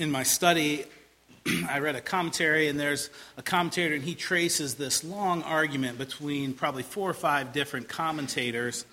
in 0.00 0.10
my 0.10 0.22
study, 0.22 0.86
I 1.68 1.80
read 1.80 1.94
a 1.94 2.00
commentary, 2.00 2.68
and 2.68 2.80
there's 2.80 3.10
a 3.36 3.42
commentator, 3.42 3.94
and 3.94 4.02
he 4.02 4.14
traces 4.14 4.76
this 4.76 5.04
long 5.04 5.42
argument 5.42 5.98
between 5.98 6.54
probably 6.54 6.82
four 6.82 7.10
or 7.10 7.14
five 7.14 7.52
different 7.52 7.86
commentators 7.86 8.86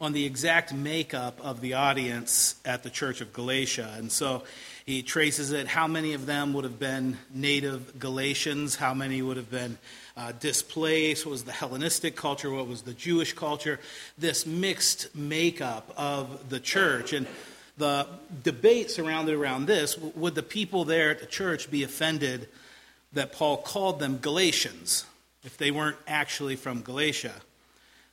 on 0.00 0.12
the 0.12 0.24
exact 0.24 0.72
makeup 0.72 1.40
of 1.42 1.60
the 1.60 1.74
audience 1.74 2.54
at 2.64 2.84
the 2.84 2.90
Church 2.90 3.20
of 3.20 3.32
Galatia. 3.32 3.92
And 3.96 4.12
so 4.12 4.44
he 4.84 5.02
traces 5.02 5.50
it 5.50 5.66
how 5.66 5.88
many 5.88 6.12
of 6.12 6.26
them 6.26 6.52
would 6.52 6.64
have 6.64 6.78
been 6.78 7.16
native 7.34 7.98
Galatians, 7.98 8.76
how 8.76 8.94
many 8.94 9.22
would 9.22 9.38
have 9.38 9.50
been 9.50 9.78
uh, 10.16 10.30
displaced, 10.38 11.26
what 11.26 11.32
was 11.32 11.44
the 11.44 11.52
Hellenistic 11.52 12.14
culture, 12.14 12.50
what 12.52 12.68
was 12.68 12.82
the 12.82 12.94
Jewish 12.94 13.32
culture, 13.32 13.80
this 14.16 14.46
mixed 14.46 15.12
makeup 15.16 15.92
of 15.96 16.50
the 16.50 16.60
church. 16.60 17.12
And 17.12 17.26
the 17.76 18.06
debate 18.42 18.90
surrounded 18.90 19.34
around 19.34 19.66
this 19.66 19.98
would 19.98 20.34
the 20.34 20.42
people 20.42 20.84
there 20.84 21.10
at 21.10 21.20
the 21.20 21.26
church 21.26 21.70
be 21.70 21.82
offended 21.82 22.48
that 23.12 23.32
Paul 23.32 23.58
called 23.58 24.00
them 24.00 24.18
Galatians 24.18 25.04
if 25.44 25.56
they 25.56 25.70
weren't 25.70 25.96
actually 26.06 26.56
from 26.56 26.82
Galatia? 26.82 27.34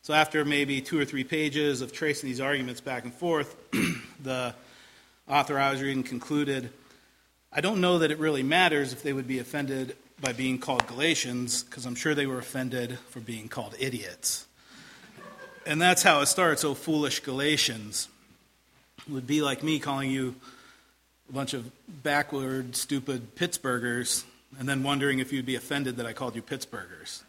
So, 0.02 0.14
after 0.14 0.44
maybe 0.44 0.82
two 0.82 1.00
or 1.00 1.06
three 1.06 1.24
pages 1.24 1.82
of 1.82 1.94
tracing 1.94 2.28
these 2.28 2.42
arguments 2.42 2.82
back 2.82 3.06
and 3.06 3.14
forth, 3.14 3.56
the 4.22 4.54
author 5.30 5.58
I 5.58 5.72
was 5.72 5.82
reading 5.82 6.04
concluded 6.04 6.70
I 7.56 7.62
don't 7.62 7.82
know 7.82 8.00
that 8.00 8.10
it 8.10 8.18
really 8.18 8.42
matters 8.42 8.94
if 8.94 9.04
they 9.04 9.14
would 9.14 9.28
be 9.28 9.38
offended 9.38 9.96
by 10.20 10.34
being 10.34 10.58
called 10.58 10.88
Galatians, 10.88 11.62
because 11.62 11.86
I'm 11.86 11.94
sure 11.94 12.16
they 12.16 12.26
were 12.26 12.40
offended 12.40 12.98
for 13.12 13.20
being 13.20 13.48
called 13.48 13.76
idiots. 13.78 14.48
And 15.64 15.80
that's 15.80 16.02
how 16.02 16.22
it 16.22 16.26
starts, 16.26 16.66
oh 16.66 16.74
foolish 16.74 17.20
Galatians 17.20 18.08
would 19.10 19.28
be 19.28 19.42
like 19.42 19.64
me 19.64 19.80
calling 19.80 20.10
you 20.10 20.36
a 21.30 21.34
bunch 21.34 21.54
of 21.54 21.70
backward, 22.04 22.76
stupid 22.76 23.36
Pittsburghers 23.36 24.24
and 24.60 24.68
then 24.68 24.84
wondering 24.84 25.20
if 25.20 25.34
you'd 25.34 25.46
be 25.46 25.56
offended 25.56 25.98
that 25.98 26.06
I 26.06 26.14
called 26.14 26.36
you 26.36 26.42
Pittsburghers. 26.42 27.24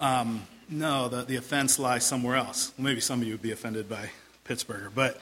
Um, 0.00 0.46
no, 0.68 1.08
the, 1.08 1.22
the 1.22 1.36
offense 1.36 1.78
lies 1.78 2.04
somewhere 2.04 2.36
else. 2.36 2.72
Well, 2.76 2.84
maybe 2.84 3.00
some 3.00 3.20
of 3.20 3.26
you 3.26 3.34
would 3.34 3.42
be 3.42 3.52
offended 3.52 3.88
by 3.88 4.10
Pittsburgher. 4.44 4.90
But 4.94 5.20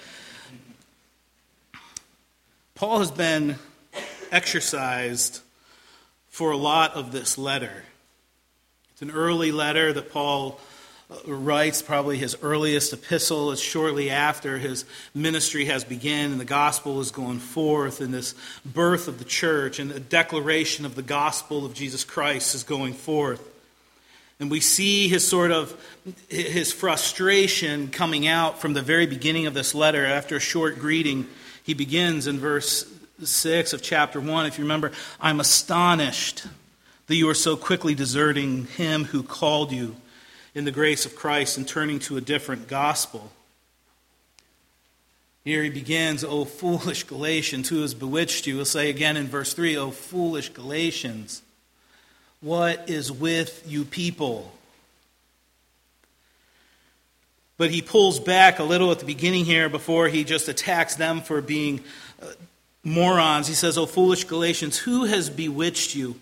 Paul 2.74 2.98
has 2.98 3.10
been 3.10 3.56
exercised 4.30 5.40
for 6.28 6.50
a 6.50 6.56
lot 6.56 6.94
of 6.94 7.12
this 7.12 7.38
letter. 7.38 7.84
It's 8.92 9.02
an 9.02 9.10
early 9.10 9.52
letter 9.52 9.92
that 9.92 10.12
Paul 10.12 10.60
writes 11.26 11.82
probably 11.82 12.18
his 12.18 12.36
earliest 12.42 12.92
epistle. 12.92 13.52
Is 13.52 13.60
shortly 13.60 14.10
after 14.10 14.58
his 14.58 14.84
ministry 15.14 15.66
has 15.66 15.84
begun 15.84 16.32
and 16.32 16.40
the 16.40 16.44
gospel 16.44 17.00
is 17.00 17.10
going 17.10 17.38
forth 17.38 18.00
and 18.00 18.12
this 18.12 18.34
birth 18.64 19.06
of 19.08 19.18
the 19.18 19.24
church 19.24 19.78
and 19.78 19.90
the 19.90 20.00
declaration 20.00 20.84
of 20.84 20.94
the 20.94 21.02
gospel 21.02 21.64
of 21.64 21.74
jesus 21.74 22.04
christ 22.04 22.54
is 22.54 22.64
going 22.64 22.92
forth. 22.92 23.52
And 24.38 24.50
we 24.50 24.60
see 24.60 25.08
his 25.08 25.26
sort 25.26 25.50
of 25.50 25.80
his 26.28 26.72
frustration 26.72 27.88
coming 27.88 28.26
out 28.26 28.60
from 28.60 28.74
the 28.74 28.82
very 28.82 29.06
beginning 29.06 29.46
of 29.46 29.54
this 29.54 29.74
letter. 29.74 30.04
After 30.04 30.36
a 30.36 30.40
short 30.40 30.78
greeting 30.78 31.26
he 31.62 31.74
begins 31.74 32.26
in 32.26 32.38
verse 32.38 32.86
6 33.22 33.72
of 33.72 33.82
chapter 33.82 34.20
1 34.20 34.46
if 34.46 34.58
you 34.58 34.64
remember 34.64 34.92
i'm 35.20 35.40
astonished 35.40 36.46
that 37.06 37.14
you 37.14 37.30
are 37.30 37.34
so 37.34 37.56
quickly 37.56 37.94
deserting 37.94 38.66
him 38.66 39.04
who 39.04 39.22
called 39.22 39.72
you 39.72 39.96
in 40.56 40.64
the 40.64 40.72
grace 40.72 41.04
of 41.04 41.14
Christ 41.14 41.58
and 41.58 41.68
turning 41.68 41.98
to 41.98 42.16
a 42.16 42.20
different 42.22 42.66
gospel. 42.66 43.30
Here 45.44 45.62
he 45.62 45.68
begins, 45.68 46.24
O 46.24 46.46
foolish 46.46 47.04
Galatians, 47.04 47.68
who 47.68 47.82
has 47.82 47.92
bewitched 47.92 48.46
you? 48.46 48.56
We'll 48.56 48.64
say 48.64 48.88
again 48.88 49.18
in 49.18 49.26
verse 49.26 49.52
3, 49.52 49.76
O 49.76 49.90
foolish 49.90 50.48
Galatians, 50.48 51.42
what 52.40 52.88
is 52.88 53.12
with 53.12 53.64
you 53.68 53.84
people? 53.84 54.50
But 57.58 57.70
he 57.70 57.82
pulls 57.82 58.18
back 58.18 58.58
a 58.58 58.64
little 58.64 58.90
at 58.90 58.98
the 58.98 59.04
beginning 59.04 59.44
here 59.44 59.68
before 59.68 60.08
he 60.08 60.24
just 60.24 60.48
attacks 60.48 60.94
them 60.94 61.20
for 61.20 61.42
being 61.42 61.80
uh, 62.22 62.28
morons. 62.82 63.46
He 63.46 63.54
says, 63.54 63.76
O 63.76 63.84
foolish 63.84 64.24
Galatians, 64.24 64.78
who 64.78 65.04
has 65.04 65.28
bewitched 65.28 65.94
you? 65.94 66.18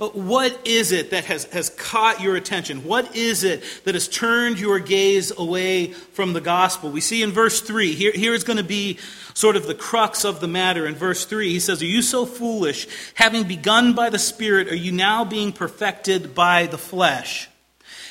What 0.00 0.66
is 0.66 0.92
it 0.92 1.10
that 1.10 1.26
has, 1.26 1.44
has 1.52 1.68
caught 1.68 2.22
your 2.22 2.34
attention? 2.34 2.84
What 2.84 3.14
is 3.14 3.44
it 3.44 3.62
that 3.84 3.94
has 3.94 4.08
turned 4.08 4.58
your 4.58 4.78
gaze 4.78 5.30
away 5.36 5.92
from 5.92 6.32
the 6.32 6.40
gospel? 6.40 6.90
We 6.90 7.02
see 7.02 7.22
in 7.22 7.32
verse 7.32 7.60
3, 7.60 7.92
here, 7.92 8.12
here 8.12 8.32
is 8.32 8.42
going 8.42 8.56
to 8.56 8.64
be 8.64 8.96
sort 9.34 9.56
of 9.56 9.66
the 9.66 9.74
crux 9.74 10.24
of 10.24 10.40
the 10.40 10.48
matter. 10.48 10.86
In 10.86 10.94
verse 10.94 11.26
3, 11.26 11.50
he 11.50 11.60
says, 11.60 11.82
Are 11.82 11.86
you 11.86 12.00
so 12.00 12.24
foolish? 12.24 12.88
Having 13.16 13.44
begun 13.44 13.92
by 13.92 14.08
the 14.08 14.18
Spirit, 14.18 14.68
are 14.68 14.74
you 14.74 14.90
now 14.90 15.22
being 15.22 15.52
perfected 15.52 16.34
by 16.34 16.64
the 16.64 16.78
flesh? 16.78 17.50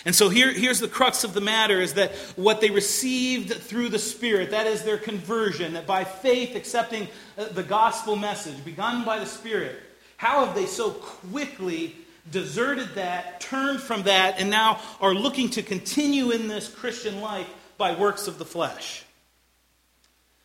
And 0.06 0.14
so 0.14 0.30
here, 0.30 0.54
here's 0.54 0.80
the 0.80 0.88
crux 0.88 1.24
of 1.24 1.34
the 1.34 1.42
matter 1.42 1.82
is 1.82 1.96
that 1.96 2.14
what 2.36 2.62
they 2.62 2.70
received 2.70 3.52
through 3.52 3.90
the 3.90 3.98
Spirit, 3.98 4.52
that 4.52 4.68
is 4.68 4.84
their 4.84 5.00
conversion, 5.00 5.74
that 5.74 5.88
by 5.88 6.04
faith 6.04 6.56
accepting 6.56 7.08
uh, 7.36 7.46
the 7.46 7.64
gospel 7.64 8.16
message, 8.16 8.64
begun 8.64 9.04
by 9.04 9.18
the 9.18 9.26
Spirit, 9.26 9.89
how 10.20 10.46
have 10.46 10.54
they 10.54 10.66
so 10.66 10.92
quickly 10.92 11.96
deserted 12.30 12.96
that, 12.96 13.40
turned 13.40 13.80
from 13.80 14.04
that, 14.04 14.38
and 14.38 14.50
now 14.50 14.82
are 15.00 15.14
looking 15.14 15.50
to 15.52 15.64
continue 15.64 16.32
in 16.32 16.50
this 16.50 16.68
Christian 16.68 17.22
life 17.22 17.48
by 17.78 17.96
works 17.96 18.28
of 18.28 18.38
the 18.38 18.44
flesh? 18.44 19.06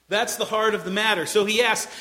That's 0.08 0.36
the 0.36 0.44
heart 0.44 0.76
of 0.76 0.84
the 0.84 0.92
matter. 0.92 1.26
So 1.26 1.44
he 1.44 1.60
asks, 1.60 1.92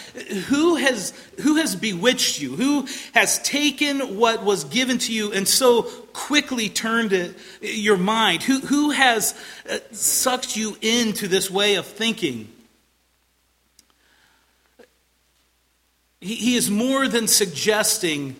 who 0.49 0.75
has, 0.75 1.13
who 1.41 1.55
has 1.55 1.75
bewitched 1.75 2.39
you? 2.39 2.55
Who 2.55 2.87
has 3.15 3.41
taken 3.41 4.19
what 4.19 4.43
was 4.43 4.65
given 4.65 4.99
to 4.99 5.11
you 5.11 5.33
and 5.33 5.47
so 5.47 5.81
quickly 6.13 6.69
turned 6.69 7.11
it, 7.11 7.35
your 7.59 7.97
mind? 7.97 8.43
Who, 8.43 8.59
who 8.59 8.91
has 8.91 9.33
uh, 9.67 9.79
sucked 9.91 10.55
you 10.55 10.77
into 10.79 11.27
this 11.27 11.49
way 11.49 11.73
of 11.73 11.87
thinking? 11.87 12.49
He, 16.23 16.55
is 16.55 16.71
more 16.71 17.07
than 17.07 17.27
suggesting 17.27 18.37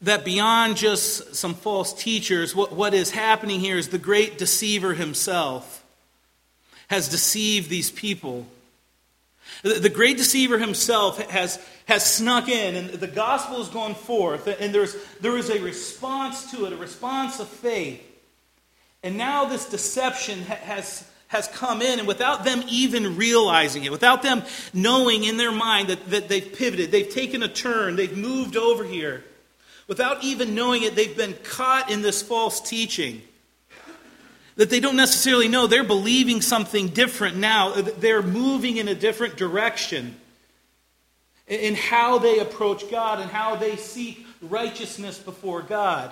that 0.00 0.24
beyond 0.24 0.76
just 0.76 1.34
some 1.34 1.54
false 1.54 1.92
teachers, 1.92 2.54
what, 2.54 2.72
what 2.72 2.94
is 2.94 3.10
happening 3.10 3.60
here 3.60 3.76
is 3.76 3.88
the 3.88 3.98
great 3.98 4.38
deceiver 4.38 4.94
himself 4.94 5.84
has 6.88 7.08
deceived 7.08 7.68
these 7.68 7.90
people. 7.90 8.46
The, 9.62 9.74
the 9.74 9.88
great 9.88 10.16
deceiver 10.16 10.58
himself 10.58 11.20
has, 11.30 11.58
has 11.86 12.10
snuck 12.10 12.48
in, 12.48 12.74
and 12.74 12.88
the 12.90 13.06
gospel 13.06 13.58
has 13.58 13.68
gone 13.68 13.94
forth, 13.94 14.46
and 14.46 14.74
there's, 14.74 14.96
there 15.20 15.36
is 15.36 15.50
a 15.50 15.60
response 15.60 16.50
to 16.52 16.66
it, 16.66 16.72
a 16.72 16.76
response 16.76 17.38
of 17.38 17.48
faith. 17.48 18.02
And 19.02 19.16
now 19.16 19.44
this 19.44 19.68
deception 19.68 20.40
has 20.42 21.08
has 21.28 21.48
come 21.48 21.82
in, 21.82 21.98
and 21.98 22.06
without 22.06 22.44
them 22.44 22.62
even 22.68 23.16
realizing 23.16 23.84
it, 23.84 23.90
without 23.90 24.22
them 24.22 24.42
knowing 24.72 25.24
in 25.24 25.36
their 25.36 25.52
mind 25.52 25.88
that, 25.88 26.08
that 26.10 26.28
they've 26.28 26.52
pivoted, 26.52 26.90
they've 26.90 27.10
taken 27.10 27.42
a 27.42 27.48
turn, 27.48 27.96
they've 27.96 28.16
moved 28.16 28.56
over 28.56 28.84
here, 28.84 29.24
without 29.88 30.22
even 30.22 30.54
knowing 30.54 30.82
it, 30.82 30.94
they've 30.94 31.16
been 31.16 31.34
caught 31.42 31.90
in 31.90 32.02
this 32.02 32.22
false 32.22 32.60
teaching. 32.60 33.22
That 34.56 34.70
they 34.70 34.80
don't 34.80 34.96
necessarily 34.96 35.48
know, 35.48 35.66
they're 35.66 35.84
believing 35.84 36.40
something 36.40 36.88
different 36.88 37.36
now. 37.36 37.72
They're 37.72 38.22
moving 38.22 38.78
in 38.78 38.88
a 38.88 38.94
different 38.94 39.36
direction 39.36 40.16
in 41.46 41.74
how 41.74 42.18
they 42.18 42.38
approach 42.38 42.90
God 42.90 43.20
and 43.20 43.30
how 43.30 43.56
they 43.56 43.76
seek 43.76 44.26
righteousness 44.40 45.18
before 45.18 45.60
God. 45.60 46.10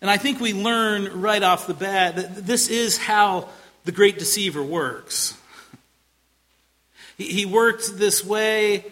And 0.00 0.10
I 0.10 0.16
think 0.16 0.40
we 0.40 0.54
learn 0.54 1.20
right 1.20 1.42
off 1.42 1.66
the 1.66 1.74
bat 1.74 2.16
that 2.16 2.46
this 2.46 2.68
is 2.68 2.96
how 2.96 3.48
the 3.84 3.92
great 3.92 4.18
deceiver 4.18 4.62
works. 4.62 5.36
He 7.16 7.44
worked 7.44 7.98
this 7.98 8.24
way 8.24 8.84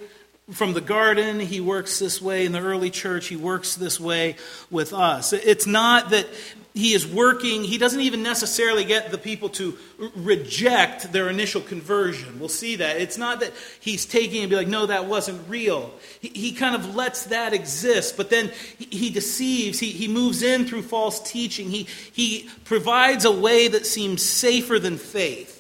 from 0.51 0.73
the 0.73 0.81
garden. 0.81 1.41
He 1.41 1.61
works 1.61 1.99
this 1.99 2.21
way 2.23 2.47
in 2.47 2.53
the 2.53 2.61
early 2.61 2.91
church. 2.91 3.27
He 3.27 3.37
works 3.37 3.75
this 3.75 4.01
way 4.01 4.37
with 4.71 4.93
us. 4.93 5.33
It's 5.33 5.67
not 5.67 6.11
that 6.11 6.27
he 6.75 6.93
is 6.93 7.05
working, 7.05 7.65
he 7.65 7.77
doesn't 7.77 8.03
even 8.03 8.23
necessarily 8.23 8.85
get 8.85 9.11
the 9.11 9.19
people 9.19 9.49
to 9.49 9.77
reject 10.15 11.13
their 11.13 11.29
initial 11.29 11.61
conversion. 11.61 12.39
We'll 12.39 12.49
see 12.49 12.77
that. 12.77 13.01
It's 13.01 13.19
not 13.19 13.41
that 13.41 13.53
he's 13.81 14.07
taking 14.07 14.43
and 14.43 14.51
be 14.51 14.55
like, 14.55 14.69
no, 14.69 14.87
that 14.87 15.07
wasn't 15.07 15.49
real. 15.49 15.93
He, 16.21 16.29
he 16.29 16.53
kind 16.53 16.77
of 16.77 16.95
lets 16.95 17.25
that 17.27 17.53
exist, 17.53 18.17
but 18.17 18.31
then 18.31 18.53
he, 18.79 18.85
he 18.85 19.11
deceives. 19.11 19.81
He, 19.81 19.91
he 19.91 20.07
moves 20.07 20.43
in 20.43 20.67
through 20.67 20.83
false 20.83 21.19
teaching. 21.21 21.69
He, 21.69 21.89
he 22.13 22.49
provides 22.65 23.25
a 23.25 23.33
way 23.33 23.67
that 23.67 23.85
seems 23.85 24.23
safer 24.23 24.79
than 24.79 24.99
faith 24.99 25.58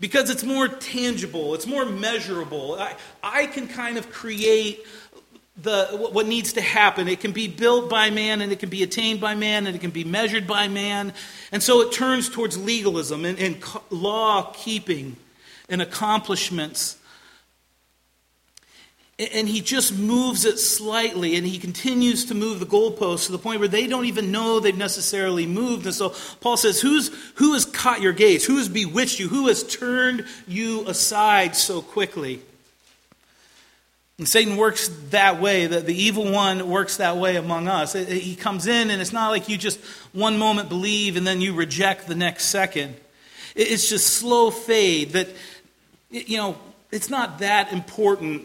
because 0.00 0.30
it's 0.30 0.44
more 0.44 0.68
tangible, 0.68 1.54
it's 1.54 1.66
more 1.66 1.84
measurable. 1.84 2.74
I, 2.74 2.94
I 3.22 3.46
can 3.46 3.66
kind 3.66 3.98
of 3.98 4.10
create 4.10 4.84
the, 5.60 5.86
what 6.12 6.26
needs 6.26 6.52
to 6.54 6.60
happen. 6.60 7.08
It 7.08 7.20
can 7.20 7.32
be 7.32 7.48
built 7.48 7.90
by 7.90 8.10
man 8.10 8.40
and 8.40 8.52
it 8.52 8.60
can 8.60 8.68
be 8.68 8.82
attained 8.82 9.20
by 9.20 9.34
man 9.34 9.66
and 9.66 9.74
it 9.74 9.80
can 9.80 9.90
be 9.90 10.04
measured 10.04 10.46
by 10.46 10.68
man. 10.68 11.12
And 11.50 11.62
so 11.62 11.80
it 11.80 11.92
turns 11.92 12.28
towards 12.28 12.56
legalism 12.56 13.24
and, 13.24 13.38
and 13.38 13.62
law 13.90 14.52
keeping 14.52 15.16
and 15.68 15.82
accomplishments. 15.82 16.97
And 19.18 19.48
he 19.48 19.60
just 19.60 19.98
moves 19.98 20.44
it 20.44 20.58
slightly, 20.58 21.34
and 21.34 21.44
he 21.44 21.58
continues 21.58 22.26
to 22.26 22.36
move 22.36 22.60
the 22.60 22.66
goalposts 22.66 23.26
to 23.26 23.32
the 23.32 23.38
point 23.38 23.58
where 23.58 23.68
they 23.68 23.88
don't 23.88 24.04
even 24.04 24.30
know 24.30 24.60
they've 24.60 24.76
necessarily 24.76 25.44
moved. 25.44 25.86
And 25.86 25.94
so 25.94 26.14
Paul 26.40 26.56
says, 26.56 26.80
Who's, 26.80 27.10
Who 27.34 27.54
has 27.54 27.64
caught 27.64 28.00
your 28.00 28.12
gaze? 28.12 28.46
Who 28.46 28.58
has 28.58 28.68
bewitched 28.68 29.18
you? 29.18 29.28
Who 29.28 29.48
has 29.48 29.64
turned 29.64 30.24
you 30.46 30.86
aside 30.86 31.56
so 31.56 31.82
quickly? 31.82 32.42
And 34.18 34.28
Satan 34.28 34.56
works 34.56 34.88
that 35.10 35.40
way, 35.40 35.66
the, 35.66 35.80
the 35.80 35.94
evil 35.94 36.30
one 36.30 36.68
works 36.68 36.96
that 36.96 37.16
way 37.16 37.36
among 37.36 37.68
us. 37.68 37.94
It, 37.94 38.08
it, 38.08 38.20
he 38.20 38.34
comes 38.34 38.66
in, 38.66 38.90
and 38.90 39.00
it's 39.00 39.12
not 39.12 39.30
like 39.30 39.48
you 39.48 39.56
just 39.56 39.80
one 40.12 40.38
moment 40.38 40.68
believe 40.68 41.16
and 41.16 41.26
then 41.26 41.40
you 41.40 41.54
reject 41.54 42.08
the 42.08 42.16
next 42.16 42.46
second. 42.46 42.96
It, 43.54 43.70
it's 43.70 43.88
just 43.88 44.08
slow 44.08 44.50
fade 44.50 45.10
that, 45.10 45.28
you 46.10 46.36
know, 46.36 46.56
it's 46.90 47.10
not 47.10 47.38
that 47.40 47.72
important 47.72 48.44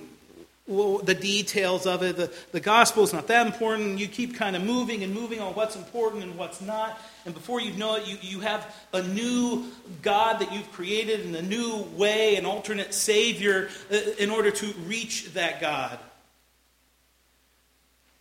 the 0.66 1.18
details 1.20 1.86
of 1.86 2.04
it. 2.04 2.16
The, 2.16 2.32
the 2.52 2.60
gospel 2.60 3.04
is 3.04 3.12
not 3.12 3.28
that 3.28 3.46
important. 3.46 4.00
You 4.00 4.08
keep 4.08 4.36
kind 4.36 4.56
of 4.56 4.64
moving 4.64 5.04
and 5.04 5.14
moving 5.14 5.42
on 5.42 5.54
what's 5.54 5.76
important 5.76 6.24
and 6.24 6.38
what's 6.38 6.62
not. 6.62 7.02
And 7.26 7.34
before 7.34 7.60
you 7.60 7.74
know 7.74 7.96
it, 7.96 8.08
you, 8.08 8.18
you 8.22 8.40
have 8.40 8.74
a 8.94 9.02
new 9.02 9.66
God 10.02 10.40
that 10.40 10.54
you've 10.54 10.72
created 10.72 11.26
and 11.26 11.36
a 11.36 11.42
new 11.42 11.86
way, 11.96 12.38
an 12.38 12.46
alternate 12.46 12.94
Savior 12.94 13.70
uh, 13.92 13.98
in 14.18 14.30
order 14.30 14.52
to 14.52 14.74
reach 14.86 15.34
that 15.34 15.60
God. 15.60 16.00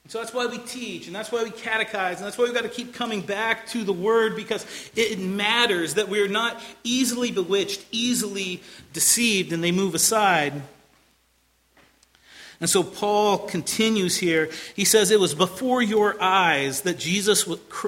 So 0.09 0.19
that's 0.19 0.35
why 0.35 0.47
we 0.47 0.59
teach, 0.59 1.07
and 1.07 1.15
that's 1.15 1.31
why 1.31 1.45
we 1.45 1.51
catechize, 1.51 2.17
and 2.17 2.27
that's 2.27 2.37
why 2.37 2.45
we've 2.45 2.53
got 2.53 2.65
to 2.65 2.69
keep 2.69 2.93
coming 2.93 3.21
back 3.21 3.69
to 3.69 3.85
the 3.85 3.93
Word 3.93 4.35
because 4.35 4.67
it 4.97 5.19
matters 5.21 5.95
that 5.95 6.09
we're 6.09 6.29
not 6.29 6.61
easily 6.83 7.31
bewitched, 7.31 7.87
easily 7.93 8.61
deceived, 8.93 9.53
and 9.53 9.63
they 9.63 9.71
move 9.71 9.95
aside. 9.95 10.61
And 12.63 12.71
so 12.71 12.85
Paul 12.85 13.39
continues 13.39 14.17
here. 14.17 14.49
He 14.77 14.85
says, 14.85 15.11
It 15.11 15.19
was 15.19 15.35
before 15.35 15.83
your 15.83 16.23
eyes 16.23 16.83
that 16.83 16.97
Jesus, 16.97 17.45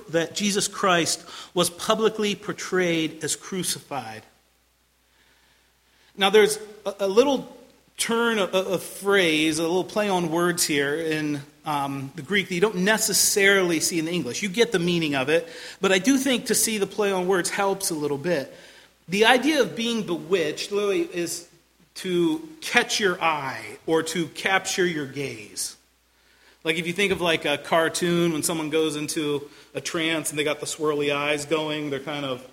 that 0.09 0.35
Jesus 0.35 0.67
Christ 0.67 1.25
was 1.55 1.71
publicly 1.71 2.35
portrayed 2.35 3.23
as 3.23 3.37
crucified. 3.37 4.25
Now, 6.17 6.29
there's 6.31 6.59
a, 6.99 7.07
little 7.07 7.57
turn 7.99 8.41
of, 8.41 8.83
phrase, 8.83 9.61
a 9.61 9.63
little 9.63 9.85
play 9.85 10.09
on 10.09 10.33
words 10.33 10.65
here 10.65 10.97
in 10.97 11.41
um, 11.65 12.11
the 12.17 12.23
Greek 12.23 12.49
that 12.49 12.55
you 12.57 12.61
don't 12.61 12.79
necessarily 12.79 13.79
see 13.79 14.01
in 14.01 14.07
the 14.07 14.13
English. 14.13 14.43
You 14.43 14.49
get 14.49 14.73
the 14.73 14.81
meaning 14.81 15.15
of 15.15 15.29
it, 15.29 15.49
but 15.81 15.93
I 15.93 16.01
do 16.01 16.19
think 16.19 16.47
to 16.47 16.55
see 16.57 16.79
the 16.79 16.87
play 16.87 17.13
on 17.13 17.29
words 17.29 17.49
helps 17.49 17.91
a 17.91 17.95
little 17.95 18.19
bit. 18.19 18.53
The 19.09 19.27
idea 19.27 19.63
of 19.63 19.77
being 19.77 20.05
bewitched 20.05 20.73
literally 20.73 21.03
is 21.03 21.49
to 21.95 22.49
catch 22.61 22.99
your 22.99 23.21
eye 23.23 23.79
or 23.87 24.03
to 24.03 24.27
capture 24.29 24.87
your 24.87 25.07
gaze. 25.07 25.77
Like 26.65 26.77
if 26.77 26.87
you 26.87 26.93
think 26.93 27.13
of 27.13 27.21
like 27.21 27.45
a 27.45 27.59
cartoon 27.59 28.33
when 28.33 28.43
someone 28.43 28.71
goes 28.71 28.97
into 28.97 29.49
a 29.75 29.81
trance 29.81 30.31
and 30.31 30.39
they 30.39 30.45
got 30.45 30.61
the 30.61 30.67
swirly 30.67 31.15
eyes 31.15 31.45
going, 31.45 31.91
they're 31.91 32.01
kind 32.01 32.25
of 32.25 32.47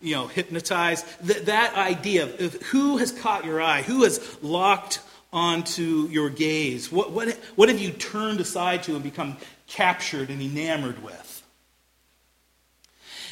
you 0.00 0.14
know 0.14 0.26
hypnotized. 0.26 1.06
That, 1.26 1.46
that 1.46 1.74
idea 1.76 2.24
of 2.24 2.54
who 2.62 2.96
has 2.96 3.12
caught 3.12 3.44
your 3.44 3.60
eye, 3.60 3.82
who 3.82 4.04
has 4.04 4.38
locked 4.42 5.00
onto 5.32 6.08
your 6.10 6.30
gaze, 6.30 6.90
what, 6.90 7.12
what, 7.12 7.28
what 7.56 7.68
have 7.68 7.78
you 7.78 7.90
turned 7.90 8.40
aside 8.40 8.82
to 8.84 8.94
and 8.94 9.02
become 9.02 9.36
captured 9.66 10.30
and 10.30 10.40
enamored 10.40 11.02
with? 11.02 11.42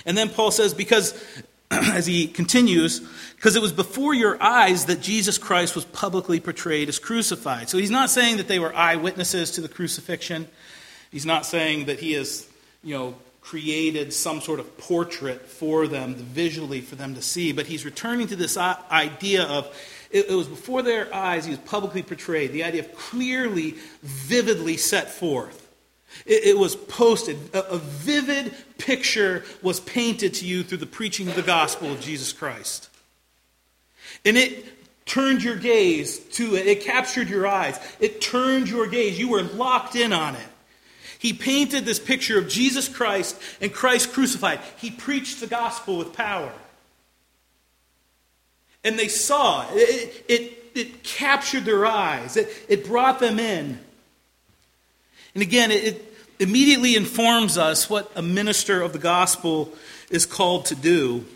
And 0.04 0.16
then 0.16 0.28
Paul 0.28 0.50
says, 0.50 0.74
because 0.74 1.14
as 1.70 2.06
he 2.06 2.26
continues, 2.26 3.00
because 3.34 3.56
it 3.56 3.62
was 3.62 3.72
before 3.72 4.14
your 4.14 4.40
eyes 4.42 4.86
that 4.86 5.00
Jesus 5.00 5.38
Christ 5.38 5.74
was 5.74 5.84
publicly 5.84 6.40
portrayed 6.40 6.88
as 6.88 6.98
crucified. 6.98 7.68
So 7.68 7.78
he's 7.78 7.90
not 7.90 8.10
saying 8.10 8.36
that 8.36 8.48
they 8.48 8.58
were 8.58 8.74
eyewitnesses 8.74 9.52
to 9.52 9.60
the 9.60 9.68
crucifixion. 9.68 10.48
He's 11.10 11.26
not 11.26 11.46
saying 11.46 11.86
that 11.86 11.98
he 11.98 12.12
has, 12.12 12.48
you 12.82 12.94
know, 12.94 13.14
created 13.40 14.12
some 14.12 14.40
sort 14.40 14.58
of 14.58 14.76
portrait 14.76 15.46
for 15.46 15.86
them, 15.86 16.14
visually 16.14 16.80
for 16.80 16.96
them 16.96 17.14
to 17.14 17.22
see, 17.22 17.52
but 17.52 17.66
he's 17.66 17.84
returning 17.84 18.26
to 18.26 18.36
this 18.36 18.56
idea 18.56 19.44
of 19.44 19.72
it, 20.10 20.30
was 20.30 20.48
before 20.48 20.82
their 20.82 21.12
eyes 21.14 21.44
he 21.44 21.50
was 21.50 21.60
publicly 21.60 22.02
portrayed, 22.02 22.52
the 22.52 22.64
idea 22.64 22.82
of 22.82 22.94
clearly, 22.94 23.74
vividly 24.02 24.76
set 24.76 25.10
forth. 25.10 25.65
It, 26.24 26.44
it 26.44 26.58
was 26.58 26.76
posted. 26.76 27.38
A, 27.52 27.72
a 27.72 27.78
vivid 27.78 28.54
picture 28.78 29.44
was 29.62 29.80
painted 29.80 30.34
to 30.34 30.46
you 30.46 30.62
through 30.62 30.78
the 30.78 30.86
preaching 30.86 31.28
of 31.28 31.34
the 31.34 31.42
gospel 31.42 31.90
of 31.92 32.00
Jesus 32.00 32.32
Christ. 32.32 32.88
And 34.24 34.36
it 34.36 34.64
turned 35.06 35.42
your 35.42 35.56
gaze 35.56 36.18
to 36.18 36.56
it. 36.56 36.66
It 36.66 36.82
captured 36.82 37.28
your 37.28 37.46
eyes. 37.46 37.78
It 38.00 38.20
turned 38.20 38.68
your 38.68 38.86
gaze. 38.86 39.18
You 39.18 39.30
were 39.30 39.42
locked 39.42 39.94
in 39.96 40.12
on 40.12 40.34
it. 40.34 40.48
He 41.18 41.32
painted 41.32 41.84
this 41.84 41.98
picture 41.98 42.38
of 42.38 42.48
Jesus 42.48 42.88
Christ 42.88 43.40
and 43.60 43.72
Christ 43.72 44.12
crucified. 44.12 44.60
He 44.76 44.90
preached 44.90 45.40
the 45.40 45.46
gospel 45.46 45.96
with 45.98 46.12
power. 46.12 46.52
And 48.84 48.98
they 48.98 49.08
saw 49.08 49.66
it. 49.72 50.24
It, 50.28 50.62
it, 50.74 51.02
captured 51.02 51.64
their 51.64 51.86
eyes, 51.86 52.36
it, 52.36 52.48
it 52.68 52.86
brought 52.86 53.18
them 53.18 53.38
in. 53.38 53.80
And 55.36 55.42
again, 55.42 55.70
it, 55.70 56.02
immediately 56.38 56.96
informs 56.96 57.58
us 57.58 57.90
what 57.90 58.10
a 58.16 58.22
minister 58.22 58.80
of 58.80 58.94
the 58.94 58.98
gospel 58.98 59.70
is 60.08 60.24
called 60.24 60.64
to 60.64 60.74
do. 60.74 61.26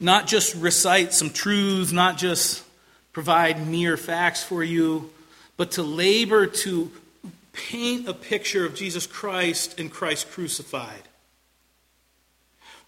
Not 0.00 0.26
just 0.26 0.54
recite 0.54 1.12
some 1.12 1.28
truths, 1.28 1.92
not 1.92 2.16
just 2.16 2.64
provide 3.12 3.68
mere 3.68 3.98
facts 3.98 4.42
for 4.42 4.64
you, 4.64 5.10
but 5.58 5.72
to 5.72 5.82
labor 5.82 6.46
to 6.46 6.90
paint 7.52 8.08
a 8.08 8.14
picture 8.14 8.64
of 8.64 8.74
Jesus 8.74 9.06
Christ 9.06 9.78
and 9.78 9.92
Christ 9.92 10.30
crucified. 10.30 11.02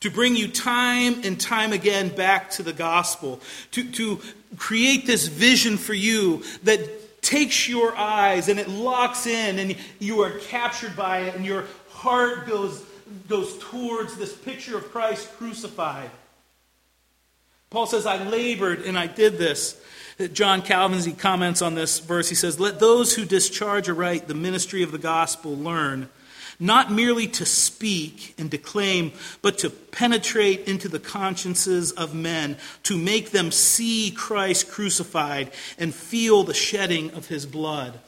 To 0.00 0.11
bring 0.11 0.35
you 0.35 0.49
time 0.49 1.21
and 1.25 1.38
time 1.38 1.75
again 1.75 2.09
back 2.09 2.53
to 2.53 2.62
the 2.62 2.73
gospel. 2.73 3.43
To, 3.73 3.85
to 3.93 4.19
create 4.56 5.06
this 5.06 5.27
vision 5.27 5.77
for 5.77 5.93
you 5.93 6.43
that 6.62 6.81
takes 7.26 7.69
your 7.69 7.96
eyes 7.96 8.49
and 8.49 8.61
it 8.61 8.69
locks 8.69 9.26
in 9.26 9.58
and 9.58 9.76
you 9.99 10.23
are 10.23 10.38
captured 10.38 10.94
by 10.96 11.19
it 11.23 11.34
and 11.34 11.44
your 11.44 11.64
heart 11.90 12.46
goes, 12.46 12.84
goes 13.28 13.58
towards 13.58 14.17
this 14.17 14.32
picture 14.32 14.78
of 14.78 14.90
Christ 14.93 15.32
crucified. 15.37 16.11
Paul 17.69 17.87
says, 17.87 18.06
I 18.06 18.23
labored 18.23 18.82
and 18.82 18.96
I 18.96 19.08
did 19.08 19.38
this. 19.38 19.81
John 20.32 20.62
Calvin, 20.62 21.00
he 21.00 21.12
comments 21.12 21.61
on 21.61 21.75
this 21.75 21.99
verse, 21.99 22.28
he 22.28 22.35
says, 22.35 22.61
Let 22.61 22.80
those 22.80 23.14
who 23.14 23.25
discharge 23.25 23.88
aright 23.88 24.28
the 24.28 24.35
ministry 24.35 24.83
of 24.83 24.92
the 24.92 24.99
gospel 24.99 25.54
learn 25.56 26.09
not 26.58 26.92
merely 26.92 27.26
to 27.26 27.44
speak 27.44 28.34
and 28.38 28.50
declaim, 28.50 29.12
but 29.42 29.58
to 29.58 29.70
penetrate 29.70 30.66
into 30.68 30.88
the 30.88 30.98
consciences 30.98 31.92
of 31.92 32.14
men, 32.14 32.56
to 32.84 32.96
make 32.96 33.30
them 33.30 33.50
see 33.50 34.10
Christ 34.10 34.70
crucified 34.70 35.50
and 35.78 35.94
feel 35.94 36.42
the 36.42 36.54
shedding 36.54 37.10
of 37.12 37.28
his 37.28 37.46
blood. 37.46 37.98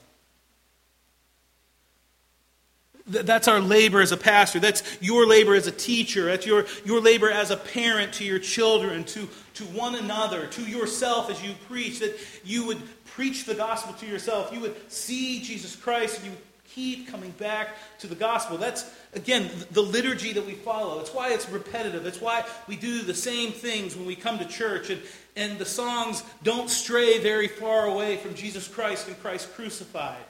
That's 3.08 3.48
our 3.48 3.60
labor 3.60 4.02
as 4.02 4.12
a 4.12 4.18
pastor. 4.18 4.60
That's 4.60 4.82
your 5.00 5.26
labor 5.26 5.54
as 5.54 5.66
a 5.66 5.72
teacher. 5.72 6.26
That's 6.26 6.44
your, 6.44 6.66
your 6.84 7.00
labor 7.00 7.30
as 7.30 7.50
a 7.50 7.56
parent 7.56 8.12
to 8.14 8.24
your 8.24 8.38
children, 8.38 9.04
to, 9.04 9.28
to 9.54 9.64
one 9.64 9.94
another, 9.94 10.46
to 10.48 10.62
yourself 10.62 11.30
as 11.30 11.42
you 11.42 11.54
preach. 11.68 12.00
That 12.00 12.18
you 12.44 12.66
would 12.66 12.82
preach 13.06 13.46
the 13.46 13.54
gospel 13.54 13.94
to 13.94 14.06
yourself. 14.06 14.52
You 14.52 14.60
would 14.60 14.92
see 14.92 15.40
Jesus 15.40 15.74
Christ 15.74 16.18
and 16.18 16.26
you 16.26 16.30
would 16.32 16.47
keep 16.78 17.08
coming 17.08 17.32
back 17.32 17.70
to 17.98 18.06
the 18.06 18.14
gospel. 18.14 18.56
That's, 18.56 18.88
again, 19.12 19.50
the 19.72 19.82
liturgy 19.82 20.32
that 20.32 20.46
we 20.46 20.52
follow. 20.52 21.00
It's 21.00 21.12
why 21.12 21.32
it's 21.32 21.48
repetitive. 21.50 22.06
It's 22.06 22.20
why 22.20 22.44
we 22.68 22.76
do 22.76 23.02
the 23.02 23.14
same 23.14 23.50
things 23.50 23.96
when 23.96 24.06
we 24.06 24.14
come 24.14 24.38
to 24.38 24.44
church. 24.44 24.88
And, 24.88 25.02
and 25.34 25.58
the 25.58 25.66
songs 25.66 26.22
don't 26.44 26.70
stray 26.70 27.18
very 27.18 27.48
far 27.48 27.86
away 27.86 28.16
from 28.16 28.36
Jesus 28.36 28.68
Christ 28.68 29.08
and 29.08 29.20
Christ 29.20 29.52
crucified. 29.54 30.22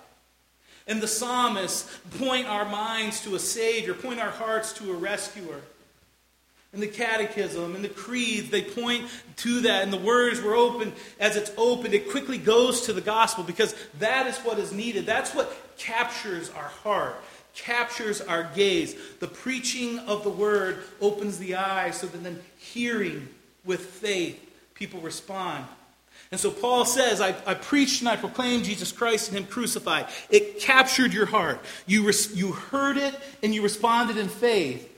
And 0.87 1.02
the 1.02 1.07
psalmists 1.07 1.99
point 2.19 2.47
our 2.47 2.64
minds 2.64 3.23
to 3.25 3.35
a 3.35 3.38
Savior, 3.38 3.93
point 3.93 4.19
our 4.19 4.31
hearts 4.31 4.73
to 4.75 4.90
a 4.90 4.95
rescuer. 4.95 5.61
And 6.72 6.82
the 6.82 6.88
catechism 6.88 7.75
and 7.75 7.82
the 7.82 7.88
creeds, 7.88 8.50
they 8.50 8.62
point 8.62 9.08
to 9.37 9.62
that. 9.62 9.84
And 9.84 9.92
the 9.92 9.98
words 9.98 10.42
were 10.42 10.54
open. 10.54 10.92
As 11.18 11.34
it's 11.34 11.50
opened, 11.56 11.94
it 11.94 12.10
quickly 12.10 12.37
goes 12.37 12.82
to 12.82 12.92
the 12.92 13.00
gospel 13.00 13.42
because 13.42 13.75
that 14.00 14.26
is 14.26 14.37
what 14.38 14.58
is 14.58 14.72
needed. 14.72 15.06
That's 15.06 15.34
what 15.34 15.56
captures 15.78 16.50
our 16.50 16.68
heart, 16.68 17.16
captures 17.54 18.20
our 18.20 18.50
gaze. 18.54 18.94
The 19.18 19.28
preaching 19.28 19.98
of 20.00 20.25
the 20.25 20.30
word 20.30 20.82
opens 21.00 21.38
the 21.38 21.54
eyes 21.54 21.98
so 22.00 22.06
that 22.06 22.22
then 22.22 22.38
hearing 22.58 23.28
with 23.64 23.80
faith, 23.80 24.38
people 24.75 25.00
respond. 25.00 25.64
And 26.30 26.38
so 26.38 26.50
Paul 26.50 26.84
says, 26.84 27.22
I, 27.22 27.34
I 27.46 27.54
preached 27.54 28.00
and 28.00 28.08
I 28.08 28.16
proclaimed 28.16 28.64
Jesus 28.64 28.92
Christ 28.92 29.30
and 29.30 29.38
Him 29.38 29.46
crucified. 29.46 30.08
It 30.28 30.60
captured 30.60 31.14
your 31.14 31.25
heart. 31.25 31.60
You, 31.87 32.06
res, 32.06 32.37
you 32.37 32.52
heard 32.52 32.98
it 32.98 33.18
and 33.42 33.54
you 33.54 33.62
responded 33.62 34.18
in 34.18 34.28
faith. 34.28 34.96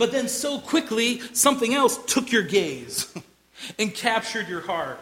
But 0.00 0.12
then 0.12 0.28
so 0.28 0.58
quickly, 0.58 1.20
something 1.34 1.74
else 1.74 1.98
took 2.06 2.32
your 2.32 2.42
gaze 2.42 3.14
and 3.78 3.92
captured 3.92 4.48
your 4.48 4.62
heart. 4.62 4.98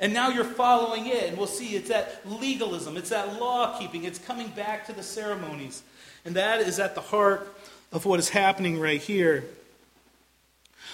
And 0.00 0.14
now 0.14 0.30
you're 0.30 0.42
following 0.42 1.06
it, 1.06 1.24
and 1.24 1.36
we'll 1.36 1.46
see 1.46 1.76
it's 1.76 1.90
that 1.90 2.22
legalism, 2.24 2.96
it's 2.96 3.10
that 3.10 3.38
law 3.38 3.78
keeping, 3.78 4.04
it's 4.04 4.18
coming 4.18 4.48
back 4.48 4.86
to 4.86 4.94
the 4.94 5.02
ceremonies. 5.02 5.82
And 6.24 6.34
that 6.36 6.62
is 6.62 6.80
at 6.80 6.94
the 6.94 7.02
heart 7.02 7.46
of 7.92 8.06
what 8.06 8.18
is 8.20 8.30
happening 8.30 8.80
right 8.80 9.02
here. 9.02 9.44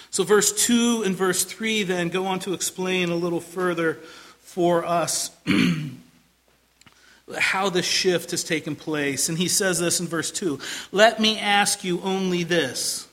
So, 0.09 0.25
verse 0.25 0.65
2 0.65 1.03
and 1.05 1.15
verse 1.15 1.45
3 1.45 1.83
then 1.83 2.09
go 2.09 2.25
on 2.25 2.39
to 2.39 2.51
explain 2.51 3.09
a 3.09 3.15
little 3.15 3.39
further 3.39 3.99
for 4.41 4.83
us 4.83 5.31
how 7.37 7.69
this 7.69 7.85
shift 7.85 8.31
has 8.31 8.43
taken 8.43 8.75
place. 8.75 9.29
And 9.29 9.37
he 9.37 9.47
says 9.47 9.79
this 9.79 10.01
in 10.01 10.07
verse 10.07 10.29
2 10.29 10.59
Let 10.91 11.21
me 11.21 11.39
ask 11.39 11.85
you 11.85 12.01
only 12.01 12.43
this 12.43 13.05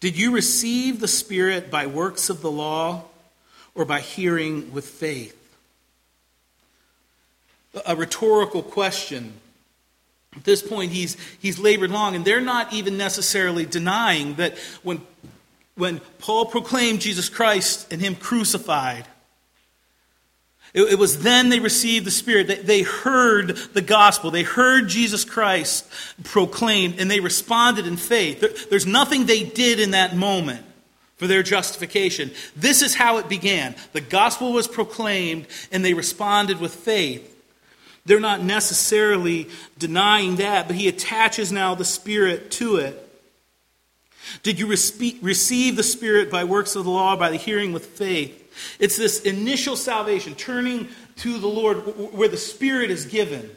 Did 0.00 0.16
you 0.16 0.32
receive 0.32 1.00
the 1.00 1.08
Spirit 1.08 1.70
by 1.70 1.86
works 1.86 2.30
of 2.30 2.40
the 2.40 2.50
law 2.50 3.04
or 3.74 3.84
by 3.84 4.00
hearing 4.00 4.72
with 4.72 4.86
faith? 4.86 5.34
A 7.84 7.96
rhetorical 7.96 8.62
question. 8.62 9.34
At 10.36 10.44
this 10.44 10.62
point, 10.62 10.92
he's, 10.92 11.16
he's 11.40 11.58
labored 11.58 11.90
long, 11.90 12.14
and 12.14 12.24
they're 12.24 12.40
not 12.40 12.72
even 12.72 12.96
necessarily 12.96 13.66
denying 13.66 14.34
that 14.34 14.56
when, 14.82 15.00
when 15.74 16.00
Paul 16.18 16.46
proclaimed 16.46 17.00
Jesus 17.00 17.28
Christ 17.28 17.92
and 17.92 18.00
Him 18.00 18.14
crucified, 18.14 19.06
it, 20.74 20.82
it 20.82 20.98
was 20.98 21.22
then 21.22 21.48
they 21.48 21.60
received 21.60 22.06
the 22.06 22.10
Spirit. 22.10 22.46
They, 22.46 22.56
they 22.56 22.82
heard 22.82 23.56
the 23.74 23.82
gospel. 23.82 24.30
They 24.30 24.42
heard 24.42 24.88
Jesus 24.88 25.24
Christ 25.24 25.86
proclaimed, 26.24 27.00
and 27.00 27.10
they 27.10 27.20
responded 27.20 27.86
in 27.86 27.96
faith. 27.96 28.40
There, 28.40 28.50
there's 28.70 28.86
nothing 28.86 29.26
they 29.26 29.44
did 29.44 29.80
in 29.80 29.92
that 29.92 30.16
moment 30.16 30.64
for 31.16 31.26
their 31.26 31.42
justification. 31.42 32.30
This 32.54 32.82
is 32.82 32.94
how 32.94 33.18
it 33.18 33.28
began. 33.28 33.74
The 33.92 34.00
gospel 34.00 34.52
was 34.52 34.68
proclaimed, 34.68 35.46
and 35.72 35.84
they 35.84 35.94
responded 35.94 36.60
with 36.60 36.74
faith. 36.74 37.34
They're 38.06 38.20
not 38.20 38.42
necessarily 38.42 39.48
denying 39.78 40.36
that, 40.36 40.66
but 40.66 40.76
he 40.76 40.88
attaches 40.88 41.52
now 41.52 41.74
the 41.74 41.84
Spirit 41.84 42.50
to 42.52 42.76
it. 42.76 43.04
Did 44.42 44.58
you 44.58 44.66
receive 44.66 45.76
the 45.76 45.82
Spirit 45.82 46.30
by 46.30 46.44
works 46.44 46.76
of 46.76 46.84
the 46.84 46.90
law, 46.90 47.16
by 47.16 47.30
the 47.30 47.36
hearing 47.36 47.72
with 47.72 47.86
faith? 47.86 48.37
It's 48.78 48.96
this 48.96 49.20
initial 49.22 49.76
salvation, 49.76 50.34
turning 50.34 50.88
to 51.16 51.38
the 51.38 51.48
Lord 51.48 51.78
where 52.12 52.28
the 52.28 52.36
Spirit 52.36 52.90
is 52.90 53.06
given. 53.06 53.50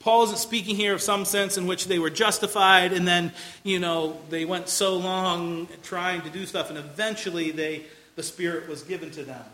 Paul 0.00 0.24
isn't 0.24 0.38
speaking 0.38 0.76
here 0.76 0.94
of 0.94 1.02
some 1.02 1.24
sense 1.24 1.56
in 1.56 1.66
which 1.66 1.86
they 1.86 1.98
were 1.98 2.10
justified 2.10 2.92
and 2.92 3.06
then, 3.06 3.32
you 3.64 3.78
know, 3.80 4.20
they 4.30 4.44
went 4.44 4.68
so 4.68 4.96
long 4.96 5.68
trying 5.82 6.22
to 6.22 6.30
do 6.30 6.46
stuff 6.46 6.68
and 6.68 6.78
eventually 6.78 7.50
they, 7.50 7.84
the 8.14 8.22
Spirit 8.22 8.68
was 8.68 8.82
given 8.82 9.10
to 9.12 9.24
them. 9.24 9.44